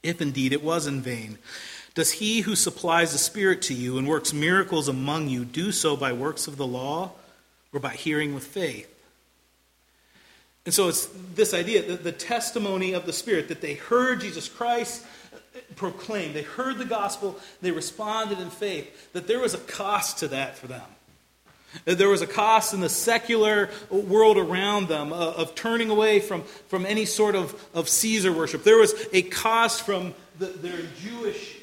If 0.04 0.22
indeed 0.22 0.54
it 0.54 0.64
was 0.64 0.88
in 0.88 1.02
vain. 1.02 1.38
Does 1.94 2.12
he 2.12 2.42
who 2.42 2.56
supplies 2.56 3.12
the 3.12 3.18
Spirit 3.18 3.62
to 3.64 3.74
you 3.74 3.98
and 3.98 4.08
works 4.08 4.34
miracles 4.34 4.88
among 4.88 5.28
you 5.28 5.44
do 5.44 5.72
so 5.72 5.98
by 5.98 6.14
works 6.14 6.48
of 6.48 6.56
the 6.56 6.68
law 6.68 7.12
or 7.74 7.80
by 7.80 7.90
hearing 7.90 8.34
with 8.34 8.46
faith? 8.46 8.88
And 10.66 10.74
so 10.74 10.88
it's 10.88 11.10
this 11.36 11.54
idea 11.54 11.82
that 11.82 12.04
the 12.04 12.12
testimony 12.12 12.94
of 12.94 13.06
the 13.06 13.14
Spirit, 13.14 13.48
that 13.48 13.62
they 13.62 13.74
heard 13.74 14.22
Jesus 14.22 14.48
Christ 14.48 15.04
proclaimed, 15.76 16.36
they 16.36 16.44
heard 16.44 16.78
the 16.78 16.86
gospel, 16.86 17.40
they 17.62 17.72
responded 17.72 18.40
in 18.40 18.50
faith, 18.50 19.12
that 19.14 19.28
there 19.28 19.40
was 19.40 19.54
a 19.54 19.60
cost 19.60 20.20
to 20.20 20.28
that 20.30 20.58
for 20.58 20.68
them. 20.68 20.86
There 21.86 22.10
was 22.10 22.22
a 22.22 22.28
cost 22.28 22.74
in 22.74 22.82
the 22.82 22.90
secular 22.90 23.70
world 23.90 24.38
around 24.38 24.88
them 24.88 25.14
of, 25.14 25.36
of 25.36 25.56
turning 25.56 25.90
away 25.90 26.20
from, 26.20 26.44
from 26.68 26.86
any 26.86 27.06
sort 27.06 27.36
of, 27.36 27.60
of 27.74 27.88
Caesar 27.88 28.34
worship. 28.34 28.64
There 28.64 28.78
was 28.78 28.94
a 29.14 29.22
cost 29.24 29.84
from 29.84 30.14
the, 30.40 30.48
their 30.48 30.82
Jewish 31.02 31.58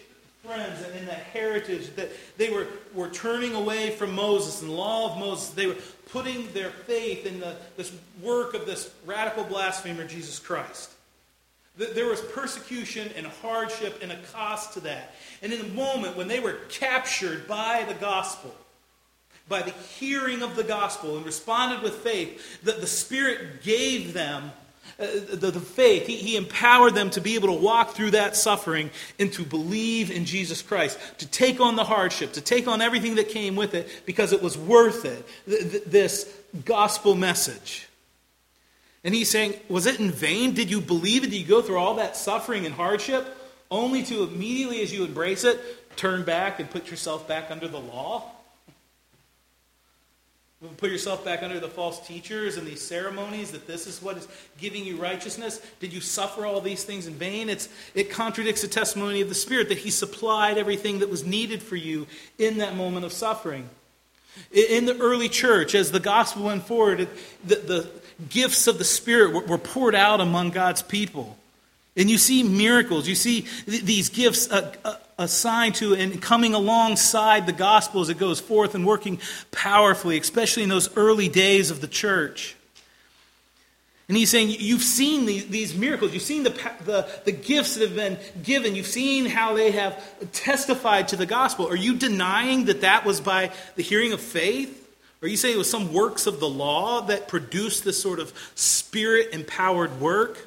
friends 0.45 0.83
and 0.83 0.95
in 0.97 1.07
that 1.07 1.19
heritage 1.19 1.95
that 1.97 2.11
they 2.39 2.51
were, 2.51 2.69
were 2.95 3.09
turning 3.09 3.55
away 3.55 3.91
from 3.91 4.15
Moses 4.15 4.61
and 4.63 4.71
the 4.71 4.75
law 4.75 5.13
of 5.13 5.19
Moses. 5.19 5.51
They 5.51 5.67
were 5.67 5.77
putting 6.11 6.53
their 6.53 6.71
faith 6.71 7.27
in 7.27 7.41
the, 7.41 7.57
this 7.77 7.93
work 8.23 8.55
of 8.55 8.65
this 8.65 8.93
radical 9.05 9.45
blasphemer, 9.45 10.07
Jesus 10.07 10.39
Christ. 10.39 10.93
There 11.77 12.07
was 12.07 12.23
persecution 12.23 13.11
and 13.17 13.27
hardship 13.27 13.99
and 14.03 14.11
a 14.11 14.17
cost 14.33 14.75
to 14.75 14.81
that. 14.81 15.15
And 15.43 15.53
in 15.53 15.59
the 15.59 15.75
moment 15.75 16.17
when 16.17 16.27
they 16.27 16.41
were 16.41 16.55
captured 16.71 17.47
by 17.47 17.85
the 17.87 17.95
gospel, 17.95 18.55
by 19.49 19.63
the 19.63 19.71
hearing 19.71 20.43
of 20.43 20.57
the 20.57 20.65
gospel 20.65 21.17
and 21.17 21.25
responded 21.25 21.83
with 21.83 21.95
faith, 21.97 22.63
that 22.65 22.81
the 22.81 22.87
Spirit 22.87 23.63
gave 23.63 24.13
them 24.13 24.53
uh, 24.99 25.07
the, 25.35 25.51
the 25.51 25.61
faith. 25.61 26.07
He, 26.07 26.17
he 26.17 26.37
empowered 26.37 26.95
them 26.95 27.11
to 27.11 27.21
be 27.21 27.35
able 27.35 27.49
to 27.49 27.63
walk 27.63 27.91
through 27.91 28.13
that 28.13 28.35
suffering 28.35 28.91
and 29.19 29.33
to 29.35 29.45
believe 29.45 30.11
in 30.11 30.25
Jesus 30.25 30.63
Christ, 30.63 30.99
to 31.19 31.27
take 31.27 31.61
on 31.61 31.77
the 31.77 31.85
hardship, 31.85 32.33
to 32.33 32.41
take 32.41 32.67
on 32.67 32.81
everything 32.81 33.17
that 33.17 33.29
came 33.29 33.57
with 33.57 33.75
it 33.75 33.89
because 34.07 34.33
it 34.33 34.43
was 34.43 34.57
worth 34.57 35.05
it. 35.05 35.27
Th- 35.47 35.71
th- 35.71 35.85
this 35.85 36.35
gospel 36.65 37.15
message. 37.15 37.89
And 39.05 39.15
he's 39.15 39.31
saying, 39.31 39.55
Was 39.69 39.87
it 39.87 40.01
in 40.01 40.11
vain? 40.11 40.55
Did 40.55 40.71
you 40.71 40.81
believe 40.81 41.25
it? 41.25 41.31
Did 41.31 41.37
you 41.37 41.47
go 41.47 41.63
through 41.63 41.79
all 41.79 41.95
that 41.97 42.17
suffering 42.17 42.65
and 42.65 42.75
hardship 42.75 43.27
only 43.71 44.03
to 44.05 44.23
immediately, 44.23 44.83
as 44.83 44.93
you 44.93 45.05
embrace 45.05 45.45
it, 45.45 45.61
turn 45.97 46.25
back 46.25 46.59
and 46.59 46.71
put 46.71 46.91
yourself 46.91 47.29
back 47.29 47.51
under 47.51 47.69
the 47.69 47.81
law? 47.81 48.33
Put 50.77 50.91
yourself 50.91 51.25
back 51.25 51.43
under 51.43 51.61
the 51.61 51.69
false 51.69 52.07
teachers 52.07 52.57
and 52.57 52.67
these 52.67 52.81
ceremonies 52.81 53.51
that 53.53 53.67
this 53.67 53.87
is 53.87 54.03
what 54.03 54.17
is 54.17 54.29
giving 54.59 54.85
you 54.85 54.97
righteousness. 54.97 55.61
Did 55.81 55.93
you 55.93 56.01
suffer 56.01 56.47
all 56.47 56.61
these 56.61 56.85
things 56.85 57.07
in 57.07 57.15
vain? 57.15 57.49
It's, 57.49 57.69
it 57.95 58.11
contradicts 58.11 58.63
the 58.63 58.69
testimony 58.69 59.21
of 59.21 59.29
the 59.29 59.35
Spirit 59.35 59.69
that 59.69 59.79
He 59.79 59.91
supplied 59.91 60.59
everything 60.59 61.01
that 61.01 61.11
was 61.11 61.25
needed 61.25 61.63
for 61.63 61.77
you 61.77 62.07
in 62.39 62.59
that 62.59 62.77
moment 62.77 63.05
of 63.05 63.13
suffering. 63.13 63.69
In 64.53 64.85
the 64.85 64.99
early 64.99 65.29
church, 65.29 65.75
as 65.75 65.93
the 65.93 66.01
gospel 66.01 66.45
went 66.45 66.67
forward, 66.67 67.09
the, 67.45 67.57
the 67.57 67.91
gifts 68.29 68.67
of 68.67 68.79
the 68.79 68.85
Spirit 68.85 69.33
were, 69.33 69.43
were 69.43 69.59
poured 69.59 69.95
out 69.95 70.21
among 70.21 70.51
God's 70.51 70.83
people. 70.83 71.39
And 71.97 72.11
you 72.11 72.19
see 72.19 72.43
miracles, 72.43 73.09
you 73.09 73.15
see 73.15 73.47
these 73.67 74.11
gifts 74.11 74.51
uh, 74.51 74.75
uh, 74.85 74.97
assigned 75.19 75.77
to 75.77 75.95
and 75.95 76.21
coming 76.21 76.53
alongside 76.53 77.47
the 77.47 77.53
gospel 77.53 78.03
as 78.03 78.11
it 78.11 78.19
goes 78.19 78.39
forth 78.39 78.75
and 78.75 78.87
working 78.87 79.19
powerfully, 79.51 80.19
especially 80.19 80.63
in 80.63 80.69
those 80.69 80.95
early 80.97 81.29
days 81.29 81.71
of 81.71 81.81
the 81.81 81.89
church. 81.89 82.55
And 84.09 84.17
he's 84.17 84.31
saying, 84.31 84.55
You've 84.59 84.83
seen 84.83 85.27
these, 85.27 85.75
miracles. 85.75 86.13
You've 86.13 86.23
seen 86.23 86.45
the, 86.45 86.51
the, 86.85 87.09
the 87.25 87.33
gifts 87.33 87.75
that 87.75 87.89
have 87.89 87.97
been 87.97 88.19
given. 88.43 88.75
You've 88.75 88.87
seen 88.87 89.27
how 89.27 89.55
they 89.55 89.73
have 89.73 90.33
testified 90.33 91.09
to 91.09 91.17
the 91.17 91.27
gospel. 91.27 91.67
Are 91.67 91.77
you 91.77 91.97
denying 91.97 92.67
that 92.67 92.83
that 92.83 93.05
was 93.05 93.21
by 93.21 93.53
the 93.75 93.83
hearing 93.83 94.13
of 94.13 94.21
faith? 94.21 94.83
Are 95.23 95.29
you 95.29 95.37
saying 95.37 95.55
it 95.55 95.59
was 95.59 95.71
some 95.71 95.93
works 95.93 96.27
of 96.27 96.41
the 96.41 96.49
law 96.49 97.01
that 97.03 97.27
produced 97.27 97.85
this 97.85 98.01
sort 98.01 98.21
of 98.21 98.33
spirit 98.55 99.31
empowered 99.33 99.99
work? 99.99 100.47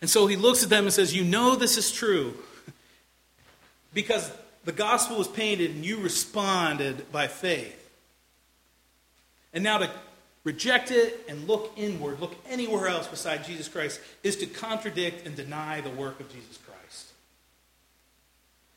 And 0.00 0.10
so 0.10 0.26
he 0.26 0.36
looks 0.36 0.62
at 0.62 0.70
them 0.70 0.84
and 0.84 0.92
says, 0.92 1.14
You 1.14 1.24
know 1.24 1.56
this 1.56 1.76
is 1.76 1.90
true 1.90 2.34
because 3.94 4.30
the 4.64 4.72
gospel 4.72 5.16
was 5.16 5.28
painted 5.28 5.70
and 5.70 5.84
you 5.84 5.98
responded 5.98 7.10
by 7.12 7.28
faith. 7.28 7.82
And 9.54 9.64
now 9.64 9.78
to 9.78 9.90
reject 10.44 10.90
it 10.90 11.24
and 11.28 11.48
look 11.48 11.72
inward, 11.76 12.20
look 12.20 12.34
anywhere 12.48 12.88
else 12.88 13.06
beside 13.06 13.44
Jesus 13.44 13.68
Christ, 13.68 14.00
is 14.22 14.36
to 14.36 14.46
contradict 14.46 15.26
and 15.26 15.34
deny 15.34 15.80
the 15.80 15.90
work 15.90 16.20
of 16.20 16.28
Jesus 16.28 16.58
Christ. 16.58 16.66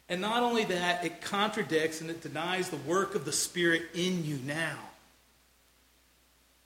And 0.07 0.21
not 0.21 0.41
only 0.41 0.63
that, 0.65 1.05
it 1.05 1.21
contradicts 1.21 2.01
and 2.01 2.09
it 2.09 2.21
denies 2.21 2.69
the 2.69 2.77
work 2.77 3.13
of 3.13 3.25
the 3.25 3.31
Spirit 3.31 3.83
in 3.93 4.25
you 4.25 4.39
now. 4.45 4.77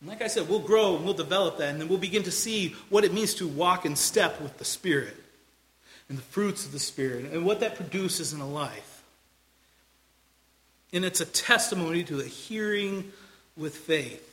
And 0.03 0.09
like 0.09 0.21
I 0.21 0.27
said, 0.27 0.49
we'll 0.49 0.59
grow 0.59 0.97
and 0.97 1.05
we'll 1.05 1.13
develop 1.13 1.59
that, 1.59 1.69
and 1.69 1.79
then 1.79 1.87
we'll 1.87 1.97
begin 1.97 2.23
to 2.23 2.31
see 2.31 2.75
what 2.89 3.05
it 3.05 3.13
means 3.13 3.35
to 3.35 3.47
walk 3.47 3.85
in 3.85 3.95
step 3.95 4.41
with 4.41 4.57
the 4.57 4.65
Spirit 4.65 5.15
and 6.09 6.17
the 6.17 6.21
fruits 6.23 6.65
of 6.65 6.73
the 6.73 6.79
Spirit 6.79 7.31
and 7.31 7.45
what 7.45 7.61
that 7.61 7.75
produces 7.75 8.33
in 8.33 8.41
a 8.41 8.47
life. 8.47 9.01
And 10.91 11.05
it's 11.05 11.21
a 11.21 11.25
testimony 11.25 12.03
to 12.03 12.19
a 12.19 12.25
hearing 12.25 13.13
with 13.55 13.77
faith. 13.77 14.29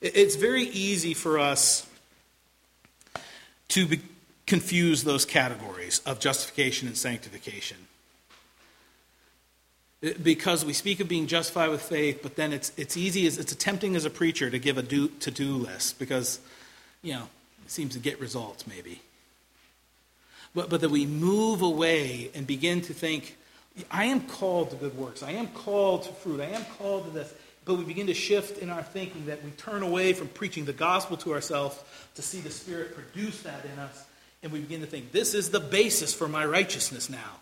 It's 0.00 0.36
very 0.36 0.62
easy 0.62 1.12
for 1.12 1.40
us 1.40 1.84
to 3.70 3.84
be, 3.84 4.00
confuse 4.46 5.02
those 5.02 5.24
categories 5.24 6.02
of 6.06 6.20
justification 6.20 6.86
and 6.86 6.96
sanctification 6.96 7.87
because 10.22 10.64
we 10.64 10.72
speak 10.72 11.00
of 11.00 11.08
being 11.08 11.26
justified 11.26 11.70
with 11.70 11.82
faith, 11.82 12.20
but 12.22 12.36
then 12.36 12.52
it's, 12.52 12.72
it's 12.76 12.96
easy, 12.96 13.26
as, 13.26 13.38
it's 13.38 13.54
tempting 13.56 13.96
as 13.96 14.04
a 14.04 14.10
preacher 14.10 14.48
to 14.48 14.58
give 14.58 14.78
a 14.78 14.82
do, 14.82 15.08
to-do 15.08 15.56
list 15.56 15.98
because, 15.98 16.40
you 17.02 17.14
know, 17.14 17.28
it 17.64 17.70
seems 17.70 17.94
to 17.94 17.98
get 17.98 18.20
results 18.20 18.66
maybe. 18.66 19.02
But, 20.54 20.70
but 20.70 20.80
that 20.80 20.90
we 20.90 21.04
move 21.04 21.62
away 21.62 22.30
and 22.34 22.46
begin 22.46 22.80
to 22.82 22.94
think, 22.94 23.36
I 23.90 24.04
am 24.04 24.22
called 24.22 24.70
to 24.70 24.76
good 24.76 24.96
works. 24.96 25.22
I 25.22 25.32
am 25.32 25.48
called 25.48 26.04
to 26.04 26.12
fruit. 26.12 26.40
I 26.40 26.50
am 26.50 26.64
called 26.78 27.04
to 27.06 27.10
this. 27.10 27.32
But 27.64 27.74
we 27.74 27.84
begin 27.84 28.06
to 28.06 28.14
shift 28.14 28.58
in 28.62 28.70
our 28.70 28.82
thinking 28.82 29.26
that 29.26 29.44
we 29.44 29.50
turn 29.50 29.82
away 29.82 30.14
from 30.14 30.28
preaching 30.28 30.64
the 30.64 30.72
gospel 30.72 31.16
to 31.18 31.34
ourselves 31.34 31.78
to 32.14 32.22
see 32.22 32.40
the 32.40 32.50
Spirit 32.50 32.94
produce 32.94 33.42
that 33.42 33.64
in 33.64 33.78
us. 33.78 34.04
And 34.42 34.52
we 34.52 34.60
begin 34.60 34.80
to 34.80 34.86
think, 34.86 35.12
this 35.12 35.34
is 35.34 35.50
the 35.50 35.60
basis 35.60 36.14
for 36.14 36.28
my 36.28 36.46
righteousness 36.46 37.10
now 37.10 37.40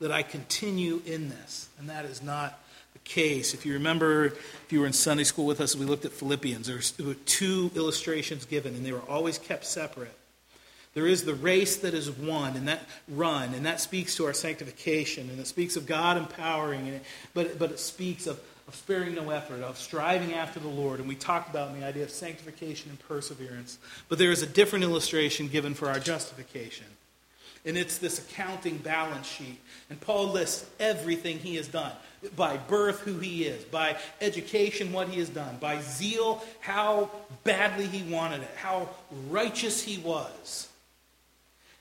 that 0.00 0.12
I 0.12 0.22
continue 0.22 1.02
in 1.04 1.28
this. 1.28 1.68
And 1.78 1.88
that 1.88 2.04
is 2.04 2.22
not 2.22 2.60
the 2.92 2.98
case. 3.00 3.54
If 3.54 3.66
you 3.66 3.74
remember, 3.74 4.26
if 4.26 4.66
you 4.70 4.80
were 4.80 4.86
in 4.86 4.92
Sunday 4.92 5.24
school 5.24 5.46
with 5.46 5.60
us, 5.60 5.74
we 5.74 5.84
looked 5.84 6.04
at 6.04 6.12
Philippians. 6.12 6.66
There 6.66 7.06
were 7.06 7.14
two 7.14 7.70
illustrations 7.74 8.44
given, 8.44 8.74
and 8.74 8.84
they 8.84 8.92
were 8.92 9.08
always 9.08 9.38
kept 9.38 9.64
separate. 9.64 10.16
There 10.94 11.06
is 11.06 11.24
the 11.24 11.34
race 11.34 11.76
that 11.76 11.94
is 11.94 12.10
won 12.10 12.56
and 12.56 12.66
that 12.66 12.80
run, 13.08 13.54
and 13.54 13.66
that 13.66 13.80
speaks 13.80 14.16
to 14.16 14.24
our 14.24 14.32
sanctification, 14.32 15.30
and 15.30 15.38
it 15.38 15.46
speaks 15.46 15.76
of 15.76 15.86
God 15.86 16.16
empowering 16.16 16.86
it, 16.86 17.04
but, 17.34 17.58
but 17.58 17.70
it 17.70 17.78
speaks 17.78 18.26
of, 18.26 18.40
of 18.66 18.74
sparing 18.74 19.14
no 19.14 19.30
effort, 19.30 19.62
of 19.62 19.78
striving 19.78 20.32
after 20.32 20.58
the 20.58 20.68
Lord. 20.68 20.98
And 20.98 21.08
we 21.08 21.14
talked 21.14 21.50
about 21.50 21.78
the 21.78 21.86
idea 21.86 22.04
of 22.04 22.10
sanctification 22.10 22.90
and 22.90 22.98
perseverance. 22.98 23.78
But 24.08 24.18
there 24.18 24.32
is 24.32 24.42
a 24.42 24.46
different 24.46 24.84
illustration 24.84 25.48
given 25.48 25.74
for 25.74 25.88
our 25.88 26.00
justification. 26.00 26.86
And 27.64 27.76
it's 27.76 27.98
this 27.98 28.18
accounting 28.18 28.78
balance 28.78 29.26
sheet. 29.26 29.60
And 29.90 30.00
Paul 30.00 30.28
lists 30.28 30.64
everything 30.78 31.38
he 31.38 31.56
has 31.56 31.68
done 31.68 31.92
by 32.36 32.56
birth, 32.56 33.00
who 33.00 33.18
he 33.18 33.44
is, 33.44 33.64
by 33.64 33.96
education, 34.20 34.92
what 34.92 35.08
he 35.08 35.20
has 35.20 35.28
done, 35.28 35.56
by 35.60 35.80
zeal, 35.80 36.44
how 36.60 37.10
badly 37.44 37.86
he 37.86 38.10
wanted 38.12 38.42
it, 38.42 38.50
how 38.56 38.88
righteous 39.28 39.82
he 39.82 39.98
was. 39.98 40.68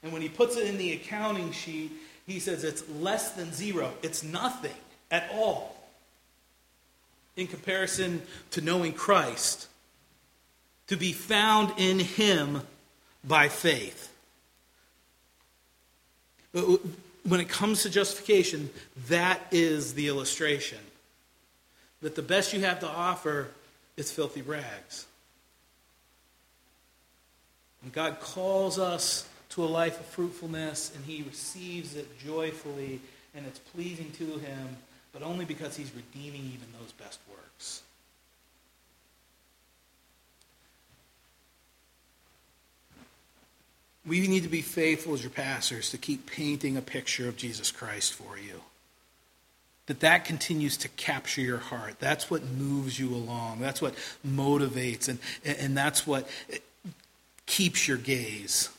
And 0.03 0.13
when 0.13 0.21
he 0.21 0.29
puts 0.29 0.57
it 0.57 0.67
in 0.67 0.77
the 0.77 0.93
accounting 0.93 1.51
sheet, 1.51 1.91
he 2.25 2.39
says 2.39 2.63
it's 2.63 2.87
less 2.89 3.31
than 3.31 3.53
zero, 3.53 3.91
it's 4.03 4.23
nothing. 4.23 4.75
at 5.09 5.29
all 5.33 5.77
in 7.37 7.47
comparison 7.47 8.21
to 8.51 8.61
knowing 8.61 8.91
Christ, 8.91 9.67
to 10.87 10.97
be 10.97 11.13
found 11.13 11.71
in 11.77 11.99
Him 11.99 12.61
by 13.23 13.47
faith. 13.47 14.11
But 16.57 16.79
when 17.23 17.39
it 17.39 17.49
comes 17.49 17.83
to 17.83 17.89
justification, 17.91 18.71
that 19.09 19.39
is 19.51 19.93
the 19.93 20.07
illustration. 20.07 20.79
That 22.01 22.15
the 22.15 22.23
best 22.23 22.51
you 22.51 22.61
have 22.61 22.79
to 22.79 22.87
offer 22.87 23.49
is 23.95 24.11
filthy 24.11 24.41
rags. 24.41 25.05
And 27.83 27.93
God 27.93 28.19
calls 28.19 28.79
us 28.79 29.29
to 29.49 29.63
a 29.63 29.67
life 29.67 29.99
of 29.99 30.05
fruitfulness, 30.07 30.91
and 30.95 31.05
He 31.05 31.21
receives 31.21 31.95
it 31.95 32.17
joyfully, 32.17 33.01
and 33.35 33.45
it's 33.45 33.59
pleasing 33.59 34.11
to 34.13 34.39
Him, 34.39 34.77
but 35.13 35.21
only 35.21 35.45
because 35.45 35.77
He's 35.77 35.91
redeeming 35.93 36.41
even 36.41 36.67
those 36.79 36.91
best 36.93 37.19
works. 37.29 37.46
We 44.07 44.27
need 44.27 44.43
to 44.43 44.49
be 44.49 44.61
faithful 44.61 45.13
as 45.13 45.21
your 45.21 45.31
pastors 45.31 45.89
to 45.91 45.97
keep 45.97 46.25
painting 46.25 46.77
a 46.77 46.81
picture 46.81 47.27
of 47.27 47.35
Jesus 47.35 47.71
Christ 47.71 48.13
for 48.13 48.37
you. 48.37 48.61
That 49.87 49.99
that 50.01 50.25
continues 50.25 50.77
to 50.77 50.89
capture 50.89 51.41
your 51.41 51.57
heart. 51.57 51.99
That's 51.99 52.29
what 52.29 52.43
moves 52.43 52.99
you 52.99 53.13
along. 53.13 53.59
That's 53.59 53.81
what 53.81 53.95
motivates, 54.25 55.07
and, 55.07 55.19
and 55.45 55.77
that's 55.77 56.07
what 56.07 56.27
keeps 57.45 57.87
your 57.87 57.97
gaze. 57.97 58.69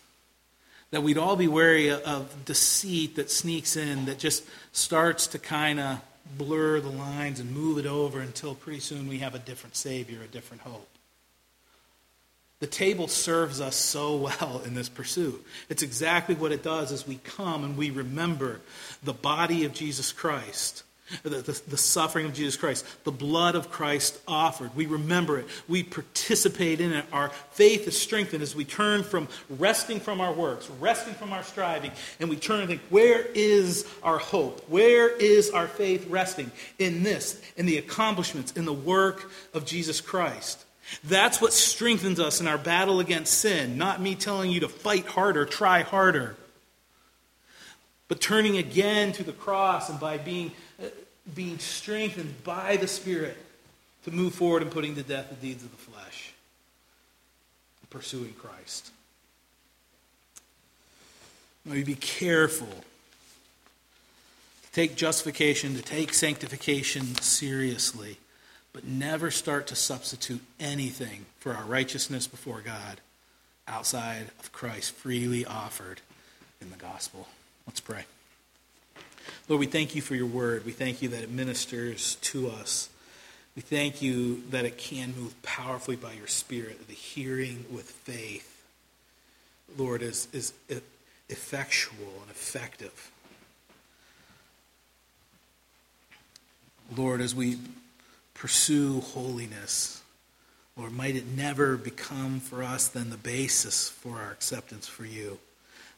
That 0.91 1.03
we'd 1.03 1.19
all 1.19 1.37
be 1.37 1.49
wary 1.49 1.91
of 1.91 2.45
deceit 2.45 3.17
that 3.17 3.31
sneaks 3.31 3.77
in, 3.77 4.07
that 4.07 4.19
just 4.19 4.45
starts 4.73 5.27
to 5.29 5.39
kind 5.39 5.81
of 5.81 6.01
blur 6.37 6.81
the 6.81 6.91
lines 6.91 7.41
and 7.41 7.51
move 7.55 7.79
it 7.79 7.87
over 7.87 8.21
until 8.21 8.55
pretty 8.55 8.81
soon 8.81 9.09
we 9.09 9.19
have 9.19 9.35
a 9.35 9.39
different 9.39 9.77
Savior, 9.77 10.21
a 10.23 10.27
different 10.27 10.63
hope. 10.63 10.89
The 12.61 12.67
table 12.67 13.07
serves 13.07 13.61
us 13.61 13.77
so 13.77 14.17
well 14.17 14.63
in 14.65 14.75
this 14.75 14.89
pursuit. 14.89 15.45
It's 15.69 15.83
exactly 15.83 16.35
what 16.35 16.53
it 16.53 16.63
does 16.63 16.91
as 16.93 17.07
we 17.07 17.17
come 17.17 17.65
and 17.65 17.77
we 17.77 17.91
remember 17.91 18.61
the 19.03 19.13
body 19.13 19.65
of 19.65 19.73
Jesus 19.73 20.11
Christ, 20.11 20.83
the, 21.23 21.31
the, 21.31 21.63
the, 21.69 21.77
suffering 21.77 22.27
of 22.27 22.35
Jesus 22.35 22.57
Christ, 22.57 22.85
the 23.05 23.13
blood 23.13 23.55
of 23.55 23.71
Christ 23.71 24.19
offered. 24.27 24.75
We 24.75 24.87
remember 24.87 25.39
it. 25.39 25.47
We 25.69 25.85
participate 25.85 26.81
in 26.81 26.93
it. 26.93 27.07
Our 27.13 27.29
faith 27.53 27.87
is 27.87 27.97
strengthened 27.97 28.43
as 28.43 28.57
we 28.57 28.65
turn 28.65 29.05
from 29.05 29.29
resting 29.49 30.01
from 30.01 30.21
our 30.21 30.33
works, 30.33 30.69
resting 30.81 31.15
from 31.15 31.33
our 31.33 31.45
striving, 31.45 31.93
and 32.19 32.29
we 32.29 32.37
turn 32.37 32.59
and 32.59 32.69
think, 32.69 32.83
where 32.91 33.25
is 33.35 33.87
our 34.03 34.19
hope? 34.19 34.69
Where 34.69 35.09
is 35.09 35.51
our 35.51 35.69
faith 35.69 36.09
resting? 36.09 36.51
In 36.81 37.05
this, 37.05 37.41
in 37.57 37.67
the 37.67 37.79
accomplishments, 37.79 38.53
in 38.53 38.65
the 38.65 38.73
work 38.73 39.31
of 39.55 39.65
Jesus 39.65 40.01
Christ. 40.01 40.65
That's 41.05 41.41
what 41.41 41.53
strengthens 41.53 42.19
us 42.19 42.41
in 42.41 42.47
our 42.47 42.59
battle 42.59 43.01
against 43.01 43.35
sin, 43.35 43.79
not 43.79 44.01
me 44.01 44.15
telling 44.15 44.51
you 44.51 44.61
to 44.61 44.69
fight 44.69 45.07
harder, 45.07 45.45
try 45.45 45.83
harder. 45.83 46.37
But 48.09 48.21
turning 48.21 48.57
again 48.57 49.13
to 49.13 49.23
the 49.23 49.33
cross 49.33 49.91
and 49.91 50.01
by 50.01 50.19
being, 50.19 50.53
uh, 50.83 50.87
being 51.35 51.59
strengthened 51.59 52.43
by 52.43 52.77
the 52.77 52.89
Spirit 52.89 53.37
to 54.05 54.11
move 54.11 54.35
forward 54.35 54.63
and 54.63 54.71
putting 54.71 54.95
to 54.95 55.03
death 55.03 55.29
the 55.29 55.37
deeds 55.37 55.63
of 55.63 55.71
the 55.71 55.77
flesh, 55.77 56.33
pursuing 57.91 58.33
Christ. 58.33 58.91
You 61.67 61.85
be 61.85 61.97
careful 61.97 62.67
to 62.67 64.73
take 64.73 64.97
justification, 64.97 65.75
to 65.75 65.83
take 65.83 66.15
sanctification 66.15 67.15
seriously 67.17 68.17
but 68.73 68.85
never 68.85 69.31
start 69.31 69.67
to 69.69 69.75
substitute 69.75 70.41
anything 70.61 71.27
for 71.39 71.55
our 71.55 71.65
righteousness 71.65 72.27
before 72.27 72.61
God 72.61 73.01
outside 73.67 74.27
of 74.41 74.53
Christ 74.53 74.93
freely 74.93 75.45
offered 75.45 76.01
in 76.61 76.71
the 76.71 76.77
gospel. 76.77 77.29
Let's 77.67 77.81
pray. 77.81 78.05
Lord, 79.49 79.61
we 79.61 79.67
thank 79.67 79.95
you 79.95 80.03
for 80.03 80.15
your 80.15 80.27
word. 80.27 80.65
We 80.65 80.73
thank 80.73 81.03
you 81.03 81.09
that 81.11 81.23
it 81.23 81.31
ministers 81.31 82.17
to 82.17 82.49
us. 82.49 82.89
We 83.57 83.63
thank 83.63 84.01
you 84.01 84.43
that 84.51 84.65
it 84.65 84.79
can 84.79 85.15
move 85.17 85.41
powerfully 85.43 85.97
by 85.97 86.13
your 86.13 86.27
Spirit, 86.27 86.87
the 86.87 86.95
hearing 86.95 87.65
with 87.71 87.91
faith, 87.91 88.65
Lord, 89.77 90.01
is, 90.01 90.29
is 90.33 90.53
effectual 91.29 92.23
and 92.23 92.31
effective. 92.31 93.11
Lord, 96.97 97.21
as 97.21 97.35
we 97.35 97.59
pursue 98.39 99.01
holiness. 99.01 100.03
Lord, 100.77 100.93
might 100.93 101.17
it 101.17 101.27
never 101.27 101.77
become 101.77 102.39
for 102.39 102.63
us 102.63 102.87
then 102.89 103.11
the 103.11 103.17
basis 103.17 103.89
for 103.89 104.19
our 104.19 104.31
acceptance 104.31 104.87
for 104.87 105.05
you. 105.05 105.39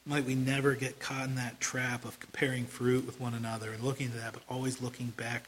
Might 0.07 0.25
we 0.25 0.33
never 0.33 0.73
get 0.73 0.99
caught 0.99 1.27
in 1.27 1.35
that 1.35 1.59
trap 1.59 2.03
of 2.03 2.19
comparing 2.19 2.65
fruit 2.65 3.05
with 3.05 3.21
one 3.21 3.35
another 3.35 3.71
and 3.71 3.83
looking 3.83 4.09
to 4.09 4.17
that, 4.17 4.33
but 4.33 4.41
always 4.49 4.81
looking 4.81 5.13
back 5.15 5.43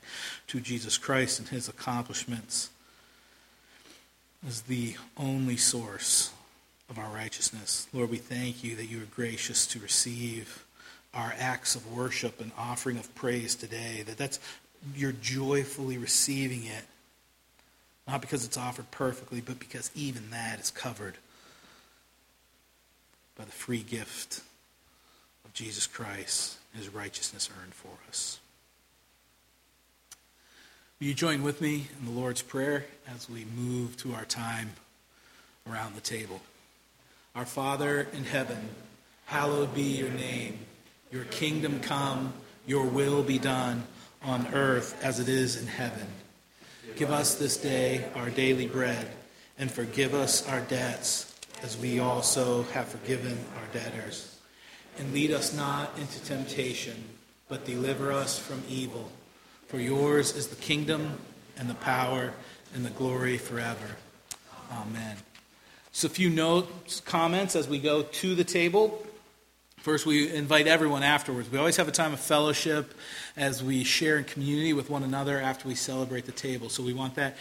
to 0.47 0.59
Jesus 0.59 0.99
Christ 0.99 1.39
and 1.39 1.47
his 1.47 1.67
accomplishments 1.67 2.69
as 4.47 4.61
the 4.61 4.95
only 5.17 5.57
source 5.57 6.31
of 6.87 6.99
our 6.99 7.11
righteousness. 7.11 7.87
Lord, 7.91 8.11
we 8.11 8.17
thank 8.17 8.63
you 8.63 8.75
that 8.75 8.85
you 8.85 9.01
are 9.01 9.05
gracious 9.05 9.65
to 9.67 9.79
receive 9.79 10.63
our 11.15 11.33
acts 11.39 11.75
of 11.75 11.91
worship 11.91 12.39
and 12.39 12.51
offering 12.57 12.97
of 12.97 13.13
praise 13.15 13.55
today, 13.55 14.03
that 14.05 14.17
that's 14.17 14.39
you're 14.95 15.13
joyfully 15.13 15.97
receiving 15.97 16.63
it. 16.65 16.83
Not 18.07 18.21
because 18.21 18.45
it's 18.45 18.57
offered 18.57 18.91
perfectly, 18.91 19.39
but 19.39 19.59
because 19.59 19.89
even 19.95 20.29
that 20.31 20.59
is 20.59 20.71
covered 20.71 21.15
by 23.37 23.45
the 23.45 23.51
free 23.51 23.81
gift 23.81 24.41
of 25.45 25.53
Jesus 25.53 25.87
Christ 25.87 26.57
and 26.73 26.83
his 26.83 26.93
righteousness 26.93 27.49
earned 27.61 27.73
for 27.73 27.91
us. 28.09 28.39
Will 30.99 31.07
you 31.07 31.13
join 31.13 31.43
with 31.43 31.61
me 31.61 31.87
in 31.99 32.05
the 32.05 32.19
Lord's 32.19 32.41
Prayer 32.41 32.85
as 33.13 33.29
we 33.29 33.45
move 33.55 33.97
to 33.97 34.13
our 34.13 34.25
time 34.25 34.71
around 35.69 35.95
the 35.95 36.01
table? 36.01 36.41
Our 37.35 37.45
Father 37.45 38.07
in 38.13 38.25
heaven, 38.25 38.69
hallowed 39.25 39.73
be 39.73 39.81
your 39.81 40.11
name. 40.11 40.59
Your 41.11 41.23
kingdom 41.25 41.79
come, 41.79 42.33
your 42.65 42.85
will 42.85 43.23
be 43.23 43.39
done 43.39 43.83
on 44.23 44.47
earth 44.53 45.03
as 45.03 45.19
it 45.19 45.27
is 45.29 45.59
in 45.59 45.67
heaven. 45.67 46.07
Give 46.95 47.11
us 47.11 47.35
this 47.35 47.57
day 47.57 48.05
our 48.15 48.29
daily 48.29 48.67
bread, 48.67 49.07
and 49.57 49.71
forgive 49.71 50.13
us 50.13 50.47
our 50.47 50.61
debts, 50.61 51.35
as 51.61 51.77
we 51.77 51.99
also 51.99 52.63
have 52.63 52.87
forgiven 52.87 53.37
our 53.57 53.67
debtors. 53.73 54.37
And 54.97 55.13
lead 55.13 55.31
us 55.31 55.53
not 55.53 55.97
into 55.97 56.23
temptation, 56.23 57.03
but 57.47 57.65
deliver 57.65 58.11
us 58.11 58.37
from 58.37 58.63
evil. 58.69 59.11
For 59.67 59.79
yours 59.79 60.35
is 60.35 60.47
the 60.47 60.55
kingdom, 60.55 61.17
and 61.57 61.69
the 61.69 61.75
power, 61.75 62.33
and 62.75 62.85
the 62.85 62.91
glory 62.91 63.37
forever. 63.37 63.97
Amen. 64.71 65.17
So, 65.91 66.07
a 66.07 66.09
few 66.09 66.29
notes, 66.29 66.99
comments 67.01 67.55
as 67.55 67.67
we 67.67 67.79
go 67.79 68.03
to 68.03 68.35
the 68.35 68.43
table. 68.43 69.05
First, 69.83 70.05
we 70.05 70.33
invite 70.33 70.65
everyone 70.65 71.03
afterwards. 71.03 71.51
We 71.51 71.57
always 71.57 71.75
have 71.75 71.89
a 71.89 71.91
time 71.91 72.13
of 72.13 72.21
fellowship 72.21 72.93
as 73.35 73.61
we 73.61 73.83
share 73.83 74.17
in 74.17 74.23
community 74.23 74.71
with 74.71 74.89
one 74.89 75.03
another 75.03 75.41
after 75.41 75.67
we 75.67 75.75
celebrate 75.75 76.25
the 76.25 76.31
table. 76.31 76.69
So 76.69 76.81
we 76.81 76.93
want 76.93 77.15
that 77.15 77.31